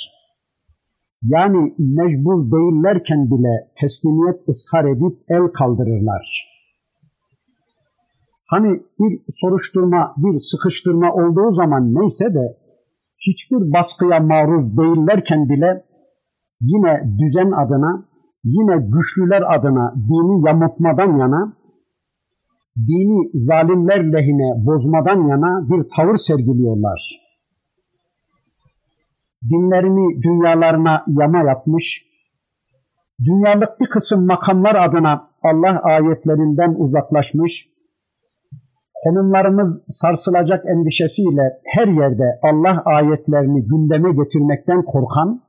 [1.24, 6.26] Yani mecbur değillerken bile teslimiyet ısrar edip el kaldırırlar.
[8.48, 12.58] Hani bir soruşturma, bir sıkıştırma olduğu zaman neyse de
[13.28, 15.86] hiçbir baskıya maruz değillerken bile
[16.62, 18.06] yine düzen adına,
[18.46, 21.54] yine güçlüler adına dini yamutmadan yana,
[22.78, 27.02] dini zalimler lehine bozmadan yana bir tavır sergiliyorlar.
[29.44, 32.06] Dinlerini dünyalarına yama yapmış,
[33.26, 37.70] dünyalık bir kısım makamlar adına Allah ayetlerinden uzaklaşmış,
[39.04, 45.42] konumlarımız sarsılacak endişesiyle her yerde Allah ayetlerini gündeme getirmekten korkan,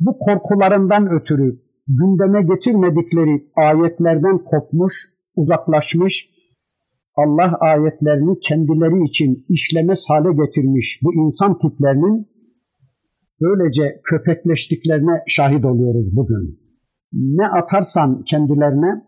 [0.00, 4.94] bu korkularından ötürü gündeme getirmedikleri ayetlerden kopmuş,
[5.36, 6.28] uzaklaşmış,
[7.16, 12.26] Allah ayetlerini kendileri için işlemez hale getirmiş bu insan tiplerinin
[13.40, 16.58] böylece köpekleştiklerine şahit oluyoruz bugün.
[17.12, 19.02] Ne atarsan kendilerine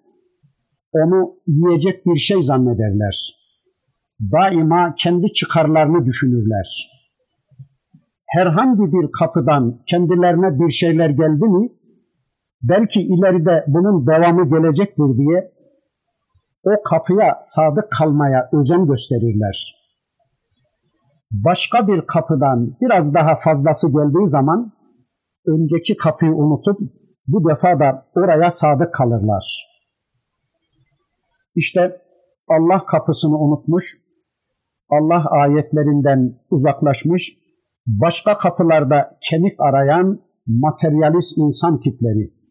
[0.93, 3.43] onu yiyecek bir şey zannederler.
[4.33, 6.89] Daima kendi çıkarlarını düşünürler.
[8.27, 11.69] Herhangi bir kapıdan kendilerine bir şeyler geldi mi,
[12.63, 15.53] belki ileride bunun devamı gelecektir diye
[16.65, 19.75] o kapıya sadık kalmaya özen gösterirler.
[21.31, 24.73] Başka bir kapıdan biraz daha fazlası geldiği zaman
[25.47, 26.79] önceki kapıyı unutup
[27.27, 29.73] bu defa da oraya sadık kalırlar.
[31.57, 31.97] İşte
[32.49, 33.85] Allah kapısını unutmuş,
[34.91, 37.39] Allah ayetlerinden uzaklaşmış,
[37.87, 42.42] başka kapılarda kemik arayan materyalist insan tipleri.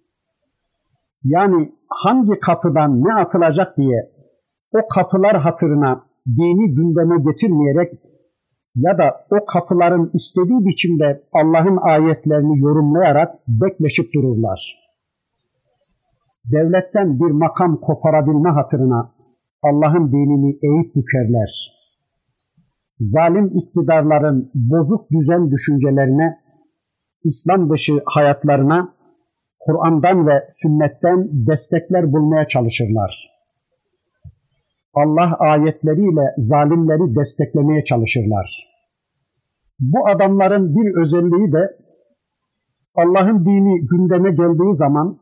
[1.24, 4.12] Yani hangi kapıdan ne atılacak diye
[4.74, 7.92] o kapılar hatırına dini gündeme getirmeyerek
[8.76, 14.92] ya da o kapıların istediği biçimde Allah'ın ayetlerini yorumlayarak bekleşip dururlar
[16.46, 19.12] devletten bir makam koparabilme hatırına
[19.64, 21.52] Allah'ın dinini eğip bükerler.
[23.00, 26.38] Zalim iktidarların bozuk düzen düşüncelerine,
[27.24, 28.94] İslam dışı hayatlarına
[29.66, 33.28] Kur'an'dan ve sünnetten destekler bulmaya çalışırlar.
[34.94, 38.68] Allah ayetleriyle zalimleri desteklemeye çalışırlar.
[39.80, 41.78] Bu adamların bir özelliği de
[42.96, 45.18] Allah'ın dini gündeme geldiği zaman,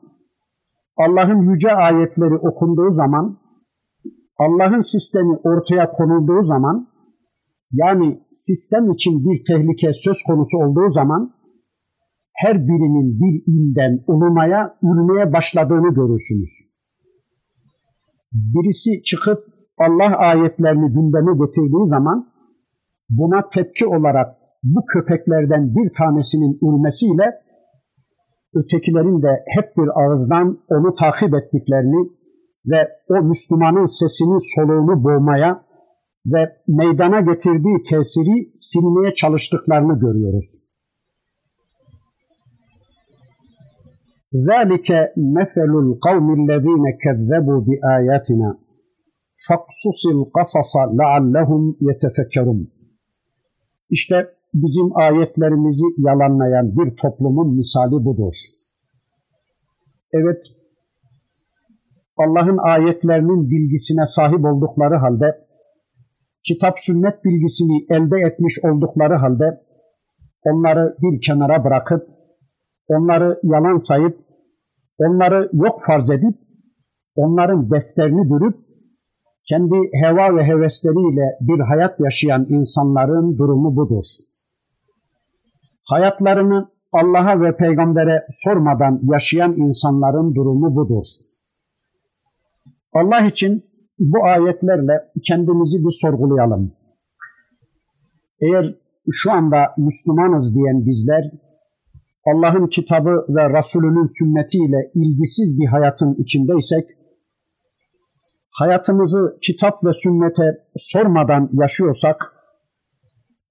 [0.98, 3.38] Allah'ın yüce ayetleri okunduğu zaman,
[4.38, 6.88] Allah'ın sistemi ortaya konulduğu zaman,
[7.72, 11.34] yani sistem için bir tehlike söz konusu olduğu zaman,
[12.42, 16.52] her birinin bir ilden ulumaya, ürmeye başladığını görürsünüz.
[18.34, 19.40] Birisi çıkıp
[19.78, 22.28] Allah ayetlerini gündeme getirdiği zaman,
[23.10, 27.26] buna tepki olarak bu köpeklerden bir tanesinin ürmesiyle
[28.56, 32.10] ötekilerin de hep bir ağızdan onu takip ettiklerini
[32.66, 35.64] ve o Müslümanın sesini soluğunu boğmaya
[36.26, 40.69] ve meydana getirdiği tesiri silmeye çalıştıklarını görüyoruz.
[44.49, 44.89] ذَٰلِكَ
[45.37, 48.51] مَثَلُ الْقَوْمِ الَّذ۪ينَ كَذَّبُوا بِآيَاتِنَا
[49.47, 52.61] فَقْصُصِ الْقَصَصَ لَعَلَّهُمْ يَتَفَكَّرُونَ
[53.91, 58.35] İşte bizim ayetlerimizi yalanlayan bir toplumun misali budur.
[60.13, 60.43] Evet,
[62.17, 65.39] Allah'ın ayetlerinin bilgisine sahip oldukları halde,
[66.47, 69.61] kitap sünnet bilgisini elde etmiş oldukları halde,
[70.45, 72.03] onları bir kenara bırakıp,
[72.90, 74.18] onları yalan sayıp,
[74.98, 76.36] onları yok farz edip,
[77.16, 78.56] onların defterini dürüp,
[79.50, 84.04] kendi heva ve hevesleriyle bir hayat yaşayan insanların durumu budur
[85.90, 91.04] hayatlarını Allah'a ve peygambere sormadan yaşayan insanların durumu budur.
[92.94, 93.64] Allah için
[94.00, 94.94] bu ayetlerle
[95.28, 96.72] kendimizi bir sorgulayalım.
[98.42, 98.76] Eğer
[99.12, 101.32] şu anda Müslümanız diyen bizler
[102.26, 106.90] Allah'ın kitabı ve Resulünün sünnetiyle ilgisiz bir hayatın içindeysek,
[108.52, 112.40] hayatımızı kitap ve sünnete sormadan yaşıyorsak,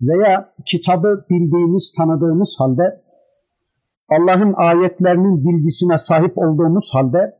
[0.02, 3.02] veya kitabı bildiğimiz, tanıdığımız halde
[4.08, 7.38] Allah'ın ayetlerinin bilgisine sahip olduğumuz halde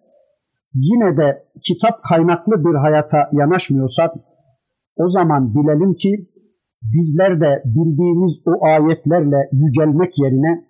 [0.74, 4.14] yine de kitap kaynaklı bir hayata yanaşmıyorsak
[4.96, 6.28] o zaman bilelim ki
[6.82, 10.67] bizler de bildiğimiz o ayetlerle yücelmek yerine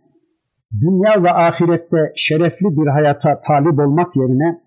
[0.73, 4.61] dünya ve ahirette şerefli bir hayata talip olmak yerine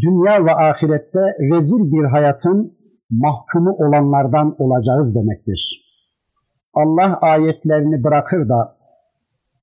[0.00, 1.20] dünya ve ahirette
[1.52, 2.78] rezil bir hayatın
[3.10, 5.88] mahkumu olanlardan olacağız demektir.
[6.74, 8.76] Allah ayetlerini bırakır da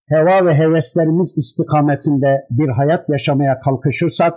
[0.10, 4.34] heva ve heveslerimiz istikametinde bir hayat yaşamaya kalkışırsak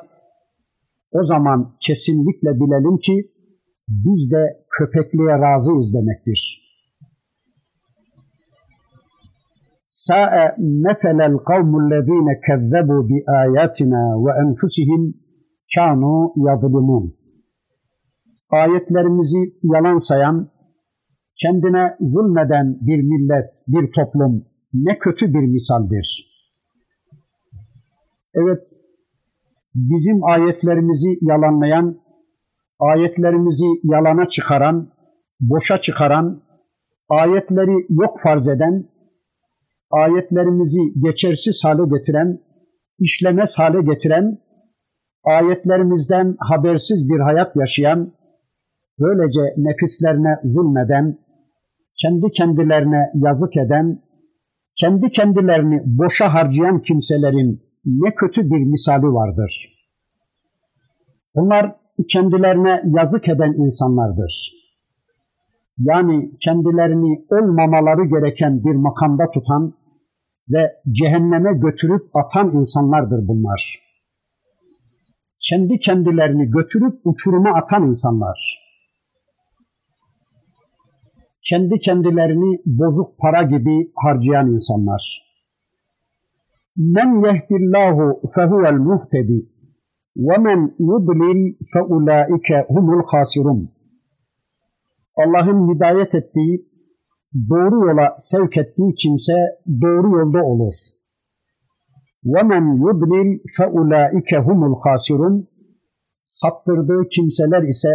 [1.13, 3.31] o zaman kesinlikle bilelim ki
[3.89, 6.68] biz de köpekliğe razıyız demektir.
[10.59, 15.15] Meselel kavmullezine kezzebu bi ayatina ve enfusihim
[15.75, 17.15] kanu yadlimun.
[18.51, 20.49] Ayetlerimizi yalan sayan
[21.41, 26.27] kendine zulmeden bir millet, bir toplum ne kötü bir misaldir.
[28.35, 28.69] Evet,
[29.75, 31.97] bizim ayetlerimizi yalanlayan,
[32.79, 34.89] ayetlerimizi yalana çıkaran,
[35.41, 36.43] boşa çıkaran,
[37.09, 38.85] ayetleri yok farz eden,
[39.91, 42.39] ayetlerimizi geçersiz hale getiren,
[42.99, 44.39] işlemez hale getiren,
[45.25, 48.13] ayetlerimizden habersiz bir hayat yaşayan,
[49.01, 51.19] böylece nefislerine zulmeden,
[52.03, 53.99] kendi kendilerine yazık eden,
[54.81, 59.69] kendi kendilerini boşa harcayan kimselerin ne kötü bir misali vardır.
[61.35, 61.77] Bunlar
[62.13, 64.53] kendilerine yazık eden insanlardır.
[65.79, 69.73] Yani kendilerini olmamaları gereken bir makamda tutan
[70.51, 73.79] ve cehenneme götürüp atan insanlardır bunlar.
[75.51, 78.69] Kendi kendilerini götürüp uçuruma atan insanlar
[81.49, 85.03] kendi kendilerini bozuk para gibi harcayan insanlar.
[86.77, 89.47] Men yehdillahu fehuvel muhtedi
[90.17, 93.71] ve men yudlil feulaike humul hasirun.
[95.18, 96.74] Allah'ın hidayet ettiği,
[97.50, 99.34] doğru yola sevk ettiği kimse
[99.82, 100.74] doğru yolda olur.
[102.26, 105.46] وَمَنْ يُضْلِلْ فَاُولَٰئِكَ هُمُ الْخَاسِرُونَ
[106.22, 107.90] Saptırdığı kimseler ise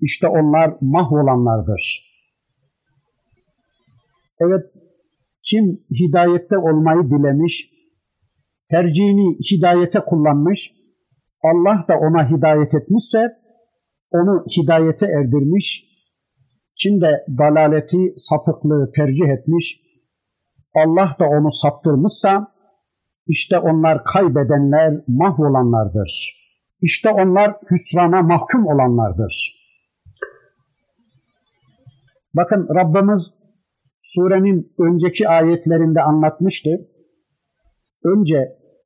[0.00, 2.06] işte onlar mahvolanlardır.
[4.40, 4.64] Evet,
[5.42, 7.70] kim hidayette olmayı dilemiş,
[8.70, 10.72] tercihini hidayete kullanmış,
[11.44, 13.18] Allah da ona hidayet etmişse,
[14.10, 15.89] onu hidayete erdirmiş,
[16.83, 19.81] kim de dalaleti, sapıklığı tercih etmiş,
[20.75, 22.47] Allah da onu saptırmışsa,
[23.27, 26.41] işte onlar kaybedenler, mahvolanlardır.
[26.81, 29.61] İşte onlar hüsrana mahkum olanlardır.
[32.33, 33.33] Bakın Rabbimiz
[34.01, 36.69] surenin önceki ayetlerinde anlatmıştı.
[38.03, 38.37] Önce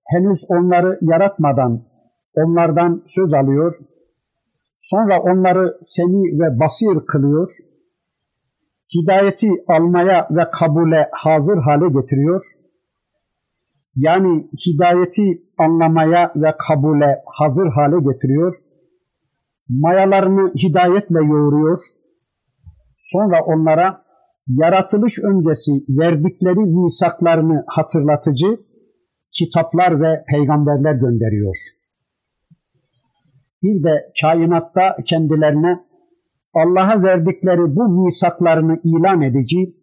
[0.05, 1.83] henüz onları yaratmadan
[2.35, 3.73] onlardan söz alıyor.
[4.79, 7.47] Sonra onları semi ve basir kılıyor.
[8.93, 12.41] Hidayeti almaya ve kabule hazır hale getiriyor.
[13.95, 18.53] Yani hidayeti anlamaya ve kabule hazır hale getiriyor.
[19.69, 21.77] Mayalarını hidayetle yoğuruyor.
[22.99, 24.05] Sonra onlara
[24.47, 28.59] yaratılış öncesi verdikleri misaklarını hatırlatıcı
[29.37, 31.55] kitaplar ve peygamberler gönderiyor.
[33.63, 35.79] Bir de kainatta kendilerine
[36.55, 39.75] Allah'a verdikleri bu misaklarını ilan edici,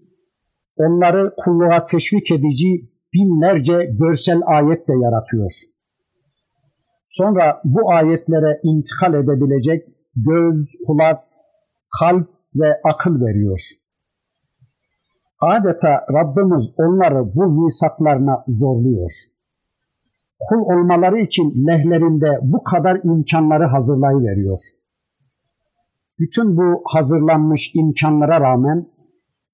[0.77, 2.71] onları kulluğa teşvik edici
[3.15, 5.51] binlerce görsel ayet de yaratıyor.
[7.09, 9.83] Sonra bu ayetlere intikal edebilecek
[10.17, 10.57] göz,
[10.87, 11.19] kulak,
[12.01, 13.59] kalp ve akıl veriyor.
[15.41, 19.11] Adeta Rabbimiz onları bu misaklarına zorluyor.
[20.49, 24.59] Kul olmaları için lehlerinde bu kadar imkanları hazırlayıveriyor.
[26.19, 28.87] Bütün bu hazırlanmış imkanlara rağmen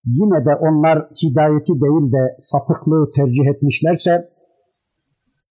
[0.04, 4.28] yine de onlar hidayeti değil de sapıklığı tercih etmişlerse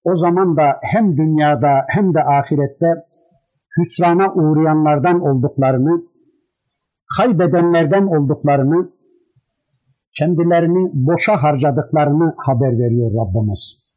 [0.04, 3.06] o zaman da hem dünyada hem de ahirette
[3.78, 6.04] hüsrana uğrayanlardan olduklarını,
[7.18, 8.92] kaybedenlerden olduklarını,
[10.18, 13.88] kendilerini boşa harcadıklarını haber veriyor Rabbimiz.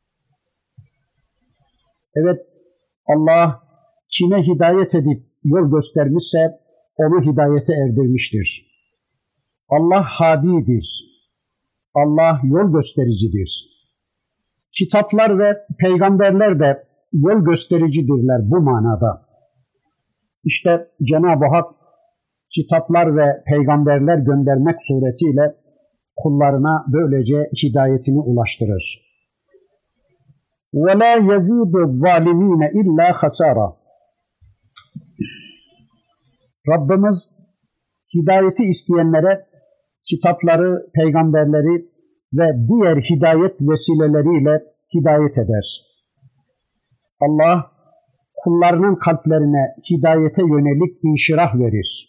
[2.15, 2.41] Evet
[3.07, 3.61] Allah
[4.11, 6.60] kime hidayet edip yol göstermişse
[7.00, 8.66] onu hidayete erdirmiştir.
[9.70, 10.88] Allah hadidir.
[11.96, 13.52] Allah yol göstericidir.
[14.78, 19.26] Kitaplar ve peygamberler de yol göstericidirler bu manada.
[20.44, 21.68] İşte Cenab-ı Hak
[22.56, 25.56] kitaplar ve peygamberler göndermek suretiyle
[26.16, 28.86] kullarına böylece hidayetini ulaştırır.
[30.74, 33.79] وَلَا يَزِيدُ الظَّالِم۪ينَ اِلَّا خَسَارًا
[36.69, 37.33] Rabbimiz
[38.15, 39.47] hidayeti isteyenlere
[40.05, 41.91] kitapları, peygamberleri
[42.33, 45.81] ve diğer hidayet vesileleriyle hidayet eder.
[47.21, 47.71] Allah
[48.45, 52.09] kullarının kalplerine hidayete yönelik inşirah verir.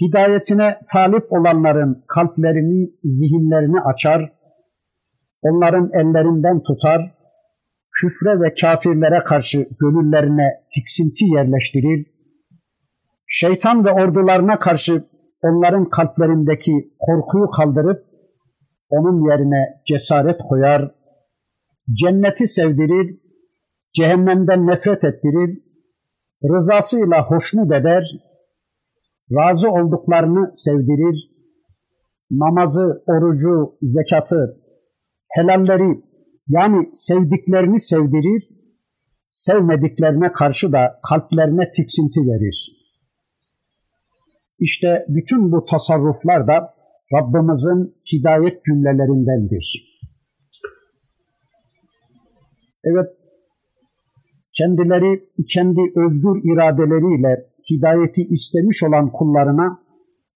[0.00, 4.32] Hidayetine talip olanların kalplerini, zihinlerini açar,
[5.42, 7.14] onların ellerinden tutar,
[8.00, 12.13] küfre ve kafirlere karşı gönüllerine tiksinti yerleştirir,
[13.40, 15.04] şeytan ve ordularına karşı
[15.42, 18.04] onların kalplerindeki korkuyu kaldırıp
[18.90, 20.94] onun yerine cesaret koyar,
[21.92, 23.18] cenneti sevdirir,
[23.94, 25.62] cehennemden nefret ettirir,
[26.52, 28.04] rızasıyla hoşnut eder,
[29.32, 31.30] razı olduklarını sevdirir,
[32.30, 34.56] namazı, orucu, zekatı,
[35.28, 36.04] helalleri
[36.48, 38.48] yani sevdiklerini sevdirir,
[39.28, 42.83] sevmediklerine karşı da kalplerine tiksinti verir.
[44.66, 46.74] İşte bütün bu tasarruflar da
[47.14, 49.66] Rabbimizin hidayet cümlelerindendir.
[52.84, 53.08] Evet,
[54.58, 59.78] kendileri kendi özgür iradeleriyle hidayeti istemiş olan kullarına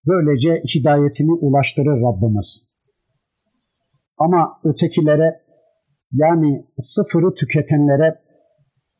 [0.06, 2.64] böylece hidayetini ulaştırır Rabbimiz.
[4.18, 5.40] Ama ötekilere
[6.12, 8.18] yani sıfırı tüketenlere,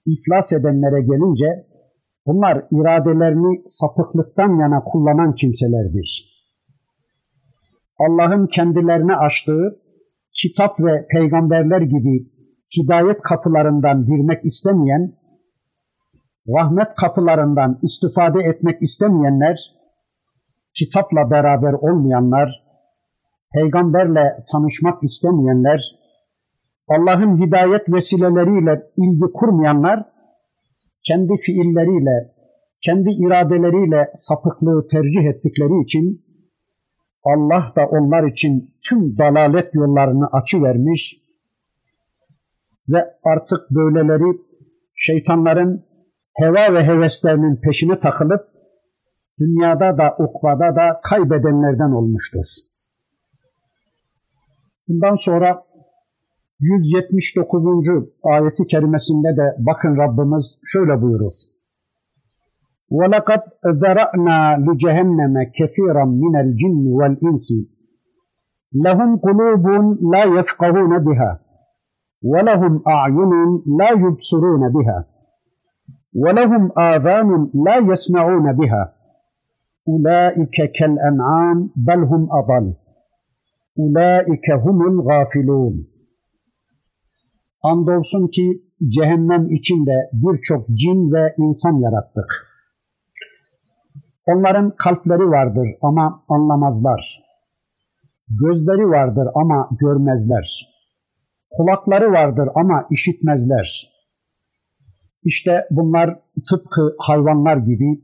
[0.06, 1.67] iflas edenlere gelince
[2.28, 6.38] bunlar iradelerini sapıklıktan yana kullanan kimselerdir.
[7.98, 9.80] Allah'ın kendilerine açtığı
[10.40, 12.14] kitap ve peygamberler gibi
[12.76, 15.12] hidayet kapılarından girmek istemeyen,
[16.48, 19.56] rahmet kapılarından istifade etmek istemeyenler,
[20.78, 22.50] kitapla beraber olmayanlar,
[23.54, 25.80] peygamberle tanışmak istemeyenler,
[26.88, 30.04] Allah'ın hidayet vesileleriyle ilgi kurmayanlar,
[31.08, 32.16] kendi fiilleriyle,
[32.84, 36.22] kendi iradeleriyle sapıklığı tercih ettikleri için
[37.24, 41.16] Allah da onlar için tüm dalalet yollarını açıvermiş
[42.88, 44.38] ve artık böyleleri
[44.96, 45.84] şeytanların
[46.34, 48.40] heva ve heveslerinin peşine takılıp
[49.40, 52.44] dünyada da ukbada da kaybedenlerden olmuştur.
[54.88, 55.62] Bundan sonra
[56.59, 58.09] 179.
[58.23, 61.31] ayeti kerimesinde de bakın Rabbimiz şöyle buyurur.
[62.97, 63.41] وَلَقَدْ
[63.81, 67.47] ذَرَأْنَا لِجَهَنَّمَ كَثِيرًا مِنَ الْجِنِّ وَالْإِنسِ
[68.85, 69.65] لَهُمْ قُلُوبٌ
[70.13, 71.31] لَا يَفْقَهُونَ بِهَا
[72.31, 73.31] وَلَهُمْ أَعْيُنٌ
[73.79, 74.99] لَا يُبْصِرُونَ بِهَا
[76.23, 77.29] وَلَهُمْ آذَانٌ
[77.65, 78.83] لَا يَسْمَعُونَ بِهَا
[79.89, 81.57] أُولَٰئِكَ كَالْأَنْعَامِ
[81.87, 82.65] بَلْ هُمْ أَضَلُّ
[83.77, 85.85] ulaike humul gafilun.
[87.62, 92.48] Andolsun ki cehennem içinde birçok cin ve insan yarattık.
[94.26, 97.18] Onların kalpleri vardır ama anlamazlar.
[98.28, 100.68] Gözleri vardır ama görmezler.
[101.50, 103.88] Kulakları vardır ama işitmezler.
[105.24, 106.18] İşte bunlar
[106.50, 108.02] tıpkı hayvanlar gibi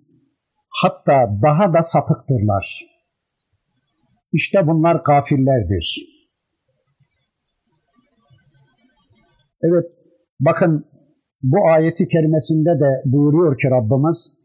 [0.83, 2.81] hatta daha da sapıktırlar.
[4.33, 6.14] İşte bunlar gafillerdir.
[9.69, 9.91] Evet,
[10.41, 10.85] bakın
[11.43, 14.39] bu ayeti kerimesinde de buyuruyor ki Rabbimiz,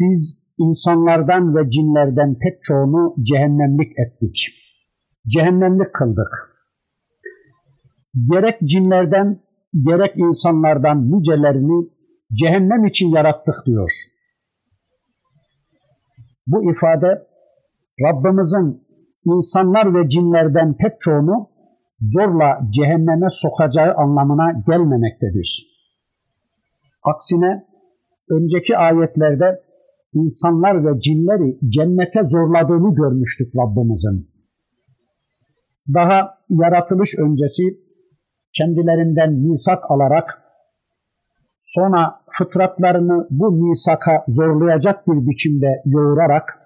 [0.00, 4.36] biz insanlardan ve cinlerden pek çoğunu cehennemlik ettik.
[5.28, 6.32] Cehennemlik kıldık.
[8.30, 9.40] Gerek cinlerden
[9.86, 11.88] gerek insanlardan nicelerini
[12.32, 13.90] cehennem için yarattık diyor.
[16.46, 17.26] Bu ifade
[18.02, 18.86] Rabbimizin
[19.24, 21.48] insanlar ve cinlerden pek çoğunu
[22.00, 25.66] zorla cehenneme sokacağı anlamına gelmemektedir.
[27.02, 27.66] Aksine
[28.30, 29.60] önceki ayetlerde
[30.14, 34.30] insanlar ve cinleri cennete zorladığını görmüştük Rabbimizin.
[35.94, 37.62] Daha yaratılış öncesi
[38.58, 40.42] kendilerinden misak alarak
[41.62, 46.58] sonra fıtratlarını bu misaka zorlayacak bir biçimde yoğurarak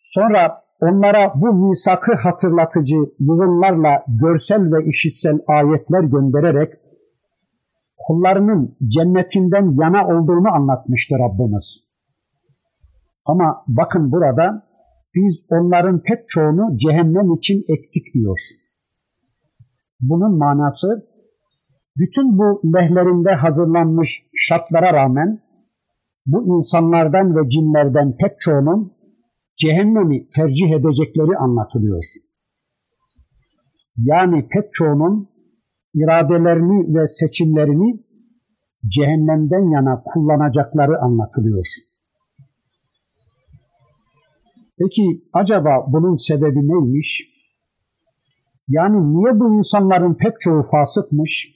[0.00, 6.72] sonra onlara bu misakı hatırlatıcı yığınlarla görsel ve işitsel ayetler göndererek
[7.98, 11.90] kullarının cennetinden yana olduğunu anlatmıştı Rabbimiz.
[13.26, 14.62] Ama bakın burada
[15.14, 18.38] biz onların pek çoğunu cehennem için ektik diyor.
[20.00, 21.06] Bunun manası
[21.96, 25.40] bütün bu lehlerinde hazırlanmış şartlara rağmen
[26.26, 28.92] bu insanlardan ve cinlerden pek çoğunun
[29.60, 32.02] cehennemi tercih edecekleri anlatılıyor.
[33.96, 35.28] Yani pek çoğunun
[35.94, 38.00] iradelerini ve seçimlerini
[38.86, 41.64] cehennemden yana kullanacakları anlatılıyor.
[44.78, 47.30] Peki acaba bunun sebebi neymiş?
[48.68, 51.54] Yani niye bu insanların pek çoğu fasıkmış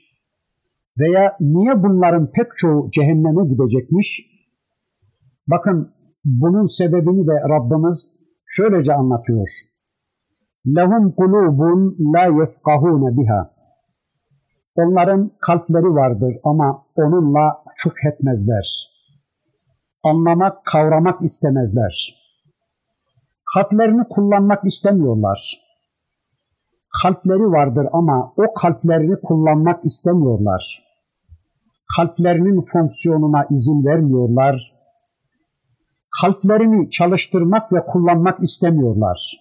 [0.98, 4.26] veya niye bunların pek çoğu cehenneme gidecekmiş?
[5.48, 5.93] Bakın
[6.24, 8.10] bunun sebebini de Rabbimiz
[8.46, 9.48] şöylece anlatıyor.
[10.66, 13.50] Lehum kulubun la yefkahune biha.
[14.76, 18.66] Onların kalpleri vardır ama onunla fıkh etmezler.
[20.04, 22.24] Anlamak, kavramak istemezler.
[23.54, 25.60] Kalplerini kullanmak istemiyorlar.
[27.02, 30.82] Kalpleri vardır ama o kalplerini kullanmak istemiyorlar.
[31.96, 34.83] Kalplerinin fonksiyonuna izin vermiyorlar.
[36.20, 39.32] Kalplerini çalıştırmak ve kullanmak istemiyorlar.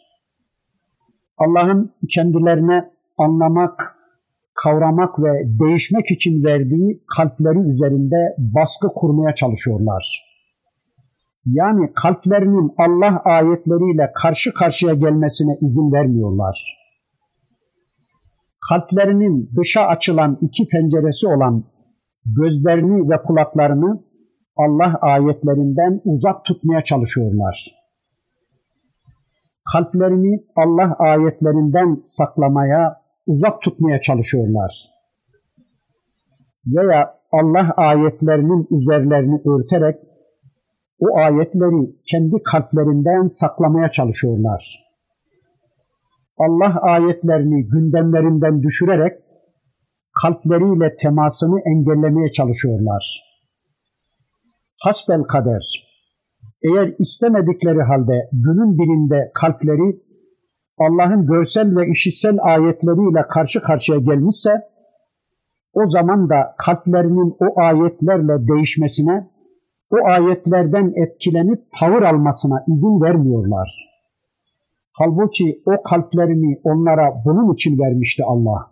[1.38, 3.96] Allah'ın kendilerine anlamak,
[4.64, 10.34] kavramak ve değişmek için verdiği kalpleri üzerinde baskı kurmaya çalışıyorlar
[11.46, 16.78] yani kalplerinin Allah ayetleriyle karşı karşıya gelmesine izin vermiyorlar.
[18.70, 21.64] Kalplerinin dışa açılan iki penceresi olan
[22.26, 24.04] gözlerini ve kulaklarını
[24.58, 27.66] Allah ayetlerinden uzak tutmaya çalışıyorlar.
[29.74, 34.86] Kalplerini Allah ayetlerinden saklamaya, uzak tutmaya çalışıyorlar.
[36.68, 39.96] Veya Allah ayetlerinin üzerlerini örterek
[41.00, 44.84] o ayetleri kendi kalplerinden saklamaya çalışıyorlar.
[46.38, 49.14] Allah ayetlerini gündemlerinden düşürerek
[50.22, 53.33] kalpleriyle temasını engellemeye çalışıyorlar.
[54.84, 55.64] Hasbel kader,
[56.68, 60.00] eğer istemedikleri halde günün birinde kalpleri
[60.78, 64.50] Allah'ın görsel ve işitsel ayetleriyle karşı karşıya gelmişse,
[65.74, 69.28] o zaman da kalplerinin o ayetlerle değişmesine
[69.92, 73.70] o ayetlerden etkilenip tavır almasına izin vermiyorlar.
[74.92, 78.72] Halbuki o kalplerini onlara bunun için vermişti Allah.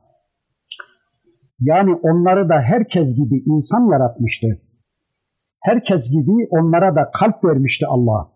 [1.60, 4.48] Yani onları da herkes gibi insan yaratmıştı.
[5.62, 8.32] Herkes gibi onlara da kalp vermişti Allah.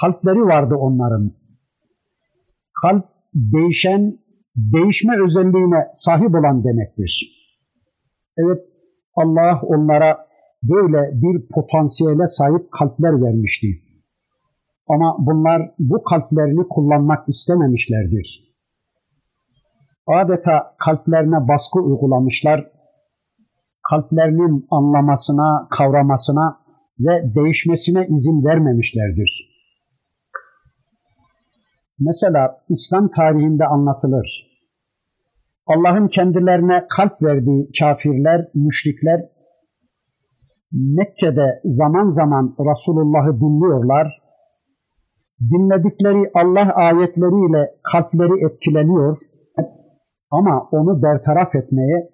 [0.00, 1.32] Kalpleri vardı onların.
[2.82, 3.04] Kalp
[3.34, 4.18] değişen,
[4.56, 7.44] değişme özelliğine sahip olan demektir.
[8.36, 8.60] Evet
[9.16, 10.26] Allah onlara
[10.62, 13.66] böyle bir potansiyele sahip kalpler vermişti.
[14.88, 18.40] Ama bunlar bu kalplerini kullanmak istememişlerdir.
[20.06, 22.70] Adeta kalplerine baskı uygulamışlar,
[23.90, 26.56] kalplerinin anlamasına, kavramasına
[27.00, 29.54] ve değişmesine izin vermemişlerdir.
[31.98, 34.54] Mesela İslam tarihinde anlatılır.
[35.66, 39.20] Allah'ın kendilerine kalp verdiği kafirler, müşrikler
[40.74, 44.06] Mekke'de zaman zaman Resulullah'ı dinliyorlar.
[45.40, 49.16] Dinledikleri Allah ayetleriyle kalpleri etkileniyor
[50.30, 52.08] ama onu bertaraf etmeye,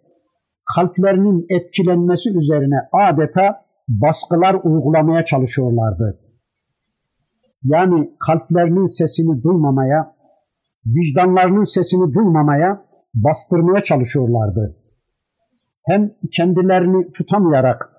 [0.75, 6.19] kalplerinin etkilenmesi üzerine adeta baskılar uygulamaya çalışıyorlardı.
[7.65, 10.15] Yani kalplerinin sesini duymamaya,
[10.87, 14.77] vicdanlarının sesini duymamaya, bastırmaya çalışıyorlardı.
[15.87, 17.91] Hem kendilerini tutamayarak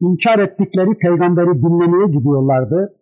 [0.00, 2.96] inkar ettikleri peygamberi dinlemeye gidiyorlardı.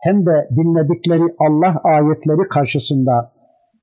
[0.00, 3.32] Hem de dinledikleri Allah ayetleri karşısında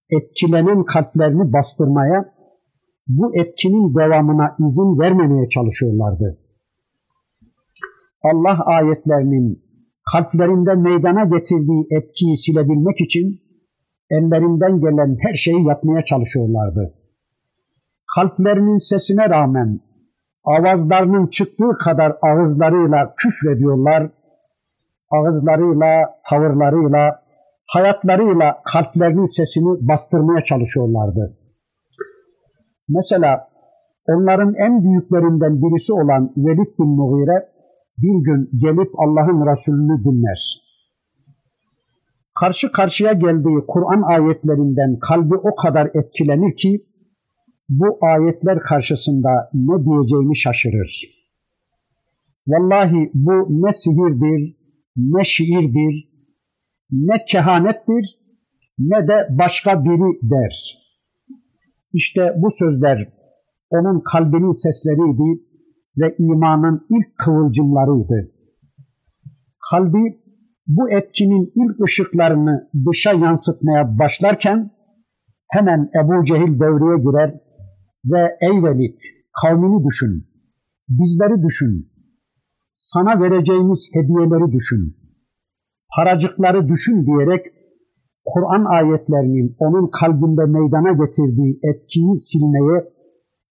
[0.10, 2.26] etkilenen kalplerini bastırmaya,
[3.10, 6.38] bu etkinin devamına izin vermemeye çalışıyorlardı.
[8.24, 9.64] Allah ayetlerinin
[10.12, 13.42] kalplerinde meydana getirdiği etkiyi silebilmek için
[14.12, 16.94] ellerinden gelen her şeyi yapmaya çalışıyorlardı.
[18.16, 19.80] Kalplerinin sesine rağmen
[20.44, 24.10] avazlarının çıktığı kadar ağızlarıyla küfrediyorlar,
[25.12, 27.22] ağızlarıyla, tavırlarıyla,
[27.68, 31.39] hayatlarıyla kalplerinin sesini bastırmaya çalışıyorlardı.
[32.90, 33.48] Mesela
[34.08, 37.46] onların en büyüklerinden birisi olan Velid bin Mughire
[37.98, 40.70] bir gün gelip Allah'ın Resulünü dinler.
[42.40, 46.86] Karşı karşıya geldiği Kur'an ayetlerinden kalbi o kadar etkilenir ki
[47.70, 51.20] bu ayetler karşısında ne diyeceğini şaşırır.
[52.48, 54.56] Vallahi bu ne sihirdir,
[54.98, 56.10] ne şiirdir,
[56.92, 58.18] ne kehanettir,
[58.80, 60.89] ne de başka biri der.
[61.94, 63.14] İşte bu sözler
[63.70, 65.42] onun kalbinin sesleriydi
[65.98, 68.32] ve imanın ilk kıvılcımlarıydı.
[69.72, 70.20] Kalbi
[70.68, 74.72] bu etkinin ilk ışıklarını dışa yansıtmaya başlarken
[75.52, 77.32] hemen Ebu Cehil devreye girer
[78.06, 79.00] ve ey Velid
[79.42, 80.24] kavmini düşün,
[80.90, 81.88] bizleri düşün,
[82.74, 84.96] sana vereceğimiz hediyeleri düşün,
[85.96, 87.46] paracıkları düşün diyerek
[88.34, 92.78] Kur'an ayetlerinin onun kalbinde meydana getirdiği etkiyi silmeye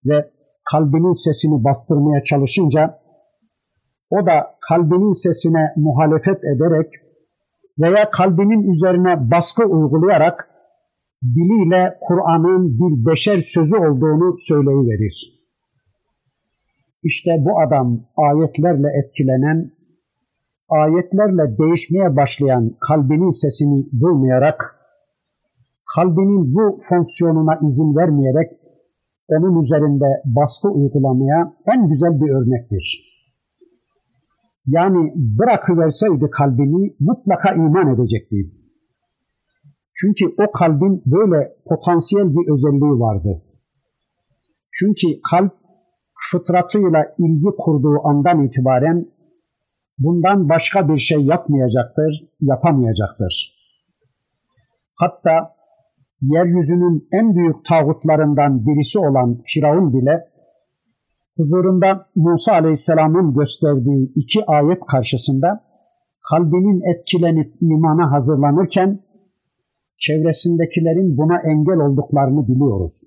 [0.07, 0.31] ve
[0.73, 2.99] kalbinin sesini bastırmaya çalışınca
[4.11, 6.87] o da kalbinin sesine muhalefet ederek
[7.79, 10.49] veya kalbinin üzerine baskı uygulayarak
[11.23, 15.39] diliyle Kur'an'ın bir beşer sözü olduğunu söyleyiverir.
[17.03, 19.71] İşte bu adam ayetlerle etkilenen,
[20.69, 24.77] ayetlerle değişmeye başlayan kalbinin sesini duymayarak,
[25.97, 28.51] kalbinin bu fonksiyonuna izin vermeyerek
[29.29, 33.19] onun üzerinde baskı uygulamaya en güzel bir örnektir.
[34.67, 38.37] Yani bırakıverseydi kalbini mutlaka iman edecekti.
[39.95, 43.43] Çünkü o kalbin böyle potansiyel bir özelliği vardı.
[44.73, 45.53] Çünkü kalp
[46.31, 49.07] fıtratıyla ilgi kurduğu andan itibaren
[49.99, 53.55] bundan başka bir şey yapmayacaktır, yapamayacaktır.
[54.95, 55.55] Hatta
[56.23, 60.25] yeryüzünün en büyük tağutlarından birisi olan Firavun bile
[61.37, 65.65] huzurunda Musa Aleyhisselam'ın gösterdiği iki ayet karşısında
[66.31, 69.01] kalbinin etkilenip imana hazırlanırken
[69.99, 73.03] çevresindekilerin buna engel olduklarını biliyoruz.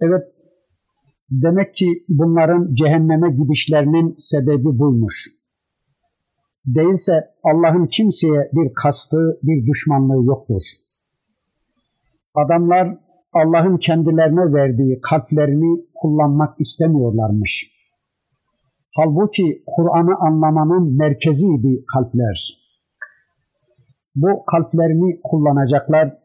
[0.00, 0.22] Evet,
[1.30, 5.28] demek ki bunların cehenneme gidişlerinin sebebi buymuş.
[6.66, 7.12] Değilse
[7.44, 10.62] Allah'ın kimseye bir kastı, bir düşmanlığı yoktur.
[12.34, 12.98] Adamlar
[13.32, 17.70] Allah'ın kendilerine verdiği kalplerini kullanmak istemiyorlarmış.
[18.96, 22.58] Halbuki Kur'an'ı anlamanın merkeziydi kalpler.
[24.16, 26.18] Bu kalplerini kullanacaklar,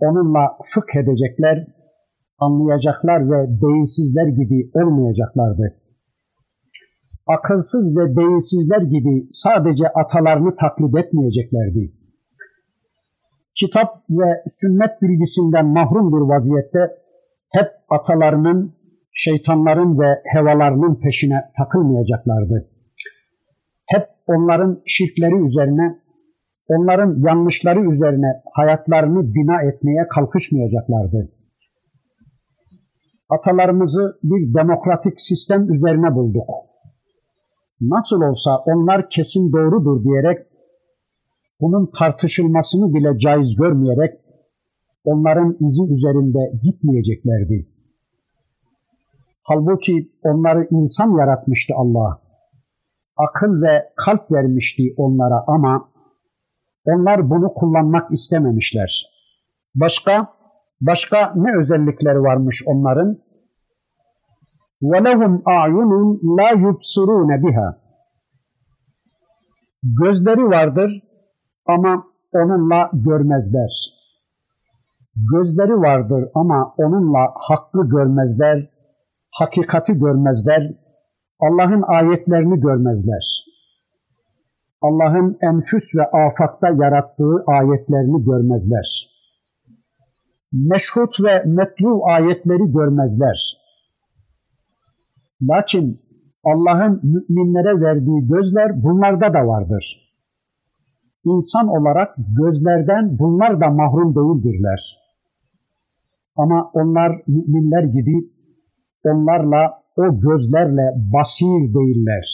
[0.00, 1.66] onunla fıkh edecekler,
[2.38, 5.74] anlayacaklar ve beyinsizler gibi olmayacaklardı.
[7.26, 11.92] Akılsız ve beyinsizler gibi sadece atalarını taklit etmeyeceklerdi
[13.56, 16.82] kitap ve sünnet bilgisinden mahrum bir vaziyette
[17.52, 18.72] hep atalarının,
[19.12, 22.68] şeytanların ve hevalarının peşine takılmayacaklardı.
[23.86, 25.98] Hep onların şirkleri üzerine,
[26.68, 31.28] onların yanlışları üzerine hayatlarını bina etmeye kalkışmayacaklardı.
[33.30, 36.48] Atalarımızı bir demokratik sistem üzerine bulduk.
[37.80, 40.46] Nasıl olsa onlar kesin doğrudur diyerek
[41.60, 44.20] bunun tartışılmasını bile caiz görmeyerek
[45.04, 47.66] onların izi üzerinde gitmeyeceklerdi.
[49.42, 52.20] Halbuki onları insan yaratmıştı Allah.
[53.16, 55.88] Akıl ve kalp vermişti onlara ama
[56.86, 59.06] Onlar bunu kullanmak istememişler.
[59.74, 60.35] Başka
[60.81, 63.17] başka ne özellikleri varmış onların?
[64.81, 65.91] وَلَهُمْ أَعْيُنٌ
[66.37, 67.75] لَا يُبْصِرُونَ بِهَا
[69.83, 71.03] Gözleri vardır
[71.65, 74.01] ama onunla görmezler.
[75.33, 78.69] Gözleri vardır ama onunla hakkı görmezler,
[79.31, 80.71] hakikati görmezler,
[81.39, 83.45] Allah'ın ayetlerini görmezler.
[84.81, 89.07] Allah'ın enfüs ve afakta yarattığı ayetlerini görmezler.
[90.52, 93.56] Meşhut ve metlu ayetleri görmezler.
[95.42, 96.00] Lakin
[96.44, 100.06] Allah'ın müminlere verdiği gözler bunlarda da vardır.
[101.24, 104.96] İnsan olarak gözlerden bunlar da mahrum değildirler.
[106.36, 108.30] Ama onlar müminler gibi
[109.04, 112.26] onlarla o gözlerle basir değiller.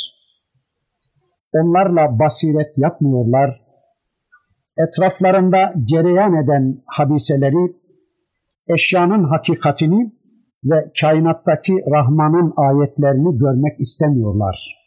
[1.53, 3.61] Onlarla basiret yapmıyorlar.
[4.89, 7.82] Etraflarında cereyan eden hadiseleri,
[8.69, 10.13] eşyanın hakikatini
[10.65, 14.83] ve kainattaki Rahman'ın ayetlerini görmek istemiyorlar.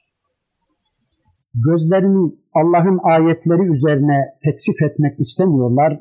[1.54, 6.00] Gözlerini Allah'ın ayetleri üzerine teksif etmek istemiyorlar.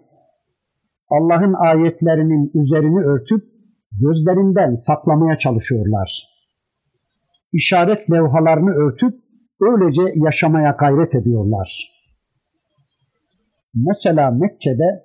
[1.11, 3.45] Allah'ın ayetlerinin üzerini örtüp
[4.01, 6.25] gözlerinden saklamaya çalışıyorlar.
[7.53, 9.15] İşaret levhalarını örtüp
[9.61, 11.95] öylece yaşamaya gayret ediyorlar.
[13.75, 15.05] Mesela Mekke'de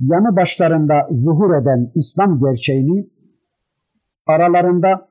[0.00, 3.06] yanı başlarında zuhur eden İslam gerçeğini
[4.26, 5.08] aralarında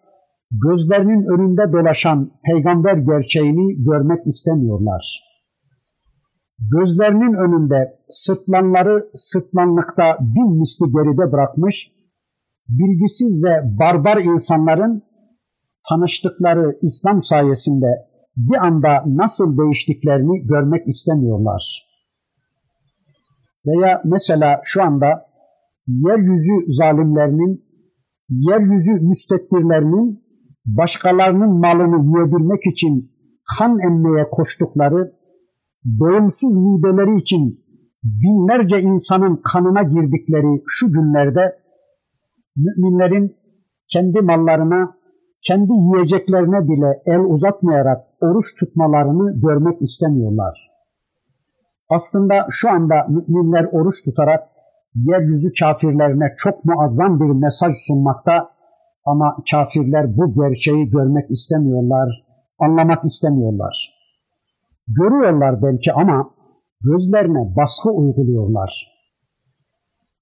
[0.51, 5.34] gözlerinin önünde dolaşan peygamber gerçeğini görmek istemiyorlar.
[6.59, 11.91] Gözlerinin önünde sırtlanları sırtlanlıkta bin misli geride bırakmış,
[12.69, 15.03] bilgisiz ve barbar insanların
[15.89, 17.88] tanıştıkları İslam sayesinde
[18.38, 21.92] bir anda nasıl değiştiklerini görmek istemiyorlar.
[23.66, 25.26] Veya mesela şu anda
[25.88, 27.64] yeryüzü zalimlerinin
[28.30, 30.24] yeryüzü müstekbirlerinin
[30.66, 33.11] başkalarının malını yiyebilmek için
[33.57, 35.11] kan emmeye koştukları,
[35.99, 37.64] doyumsuz mideleri için
[38.03, 41.55] binlerce insanın kanına girdikleri şu günlerde
[42.55, 43.36] müminlerin
[43.93, 44.95] kendi mallarına,
[45.47, 50.62] kendi yiyeceklerine bile el uzatmayarak oruç tutmalarını görmek istemiyorlar.
[51.95, 54.43] Aslında şu anda müminler oruç tutarak
[54.95, 58.49] yeryüzü kafirlerine çok muazzam bir mesaj sunmakta
[59.05, 62.23] ama kafirler bu gerçeği görmek istemiyorlar,
[62.59, 63.93] anlamak istemiyorlar.
[64.87, 66.29] Görüyorlar belki ama
[66.81, 68.71] gözlerine baskı uyguluyorlar.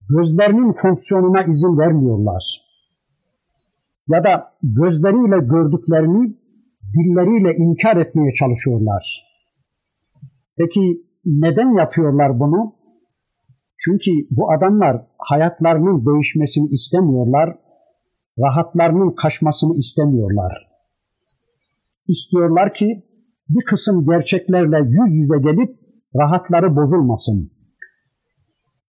[0.10, 2.62] Gözlerinin fonksiyonuna izin vermiyorlar.
[4.08, 6.34] Ya da gözleriyle gördüklerini
[6.94, 9.32] dilleriyle inkar etmeye çalışıyorlar.
[10.58, 12.74] Peki neden yapıyorlar bunu?
[13.78, 17.58] Çünkü bu adamlar hayatlarının değişmesini istemiyorlar,
[18.40, 20.68] rahatlarının kaçmasını istemiyorlar.
[22.08, 23.04] İstiyorlar ki
[23.50, 25.80] bir kısım gerçeklerle yüz yüze gelip
[26.16, 27.52] rahatları bozulmasın.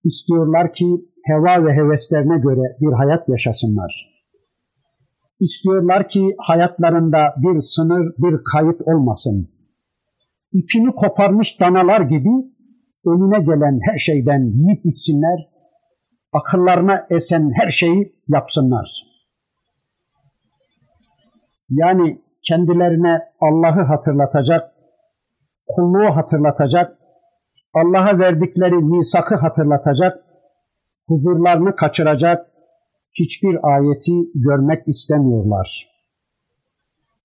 [0.04, 0.86] İstiyorlar ki
[1.24, 4.12] heva ve heveslerine göre bir hayat yaşasınlar.
[5.40, 9.48] İstiyorlar ki hayatlarında bir sınır, bir kayıt olmasın.
[10.52, 12.28] İpini koparmış danalar gibi
[13.06, 15.48] önüne gelen her şeyden yiyip içsinler,
[16.32, 19.02] akıllarına esen her şeyi yapsınlar.
[21.70, 24.72] Yani kendilerine Allah'ı hatırlatacak,
[25.68, 26.98] kulluğu hatırlatacak,
[27.74, 30.24] Allah'a verdikleri misakı hatırlatacak,
[31.08, 32.46] huzurlarını kaçıracak
[33.14, 35.88] hiçbir ayeti görmek istemiyorlar.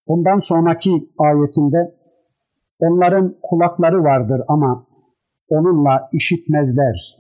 [0.05, 1.96] Ondan sonraki ayetinde
[2.79, 4.85] onların kulakları vardır ama
[5.49, 7.17] onunla işitmezler,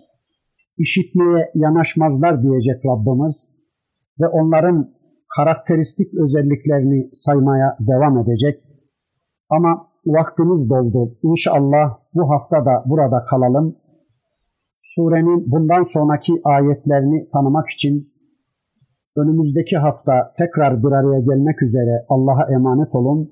[0.77, 3.53] işitmeye yanaşmazlar diyecek Rabbimiz
[4.21, 4.89] ve onların
[5.37, 8.63] karakteristik özelliklerini saymaya devam edecek.
[9.49, 11.17] Ama vaktimiz doldu.
[11.23, 13.75] İnşallah bu hafta da burada kalalım.
[14.79, 18.09] Surenin bundan sonraki ayetlerini tanımak için
[19.15, 23.31] önümüzdeki hafta tekrar bir araya gelmek üzere Allah'a emanet olun.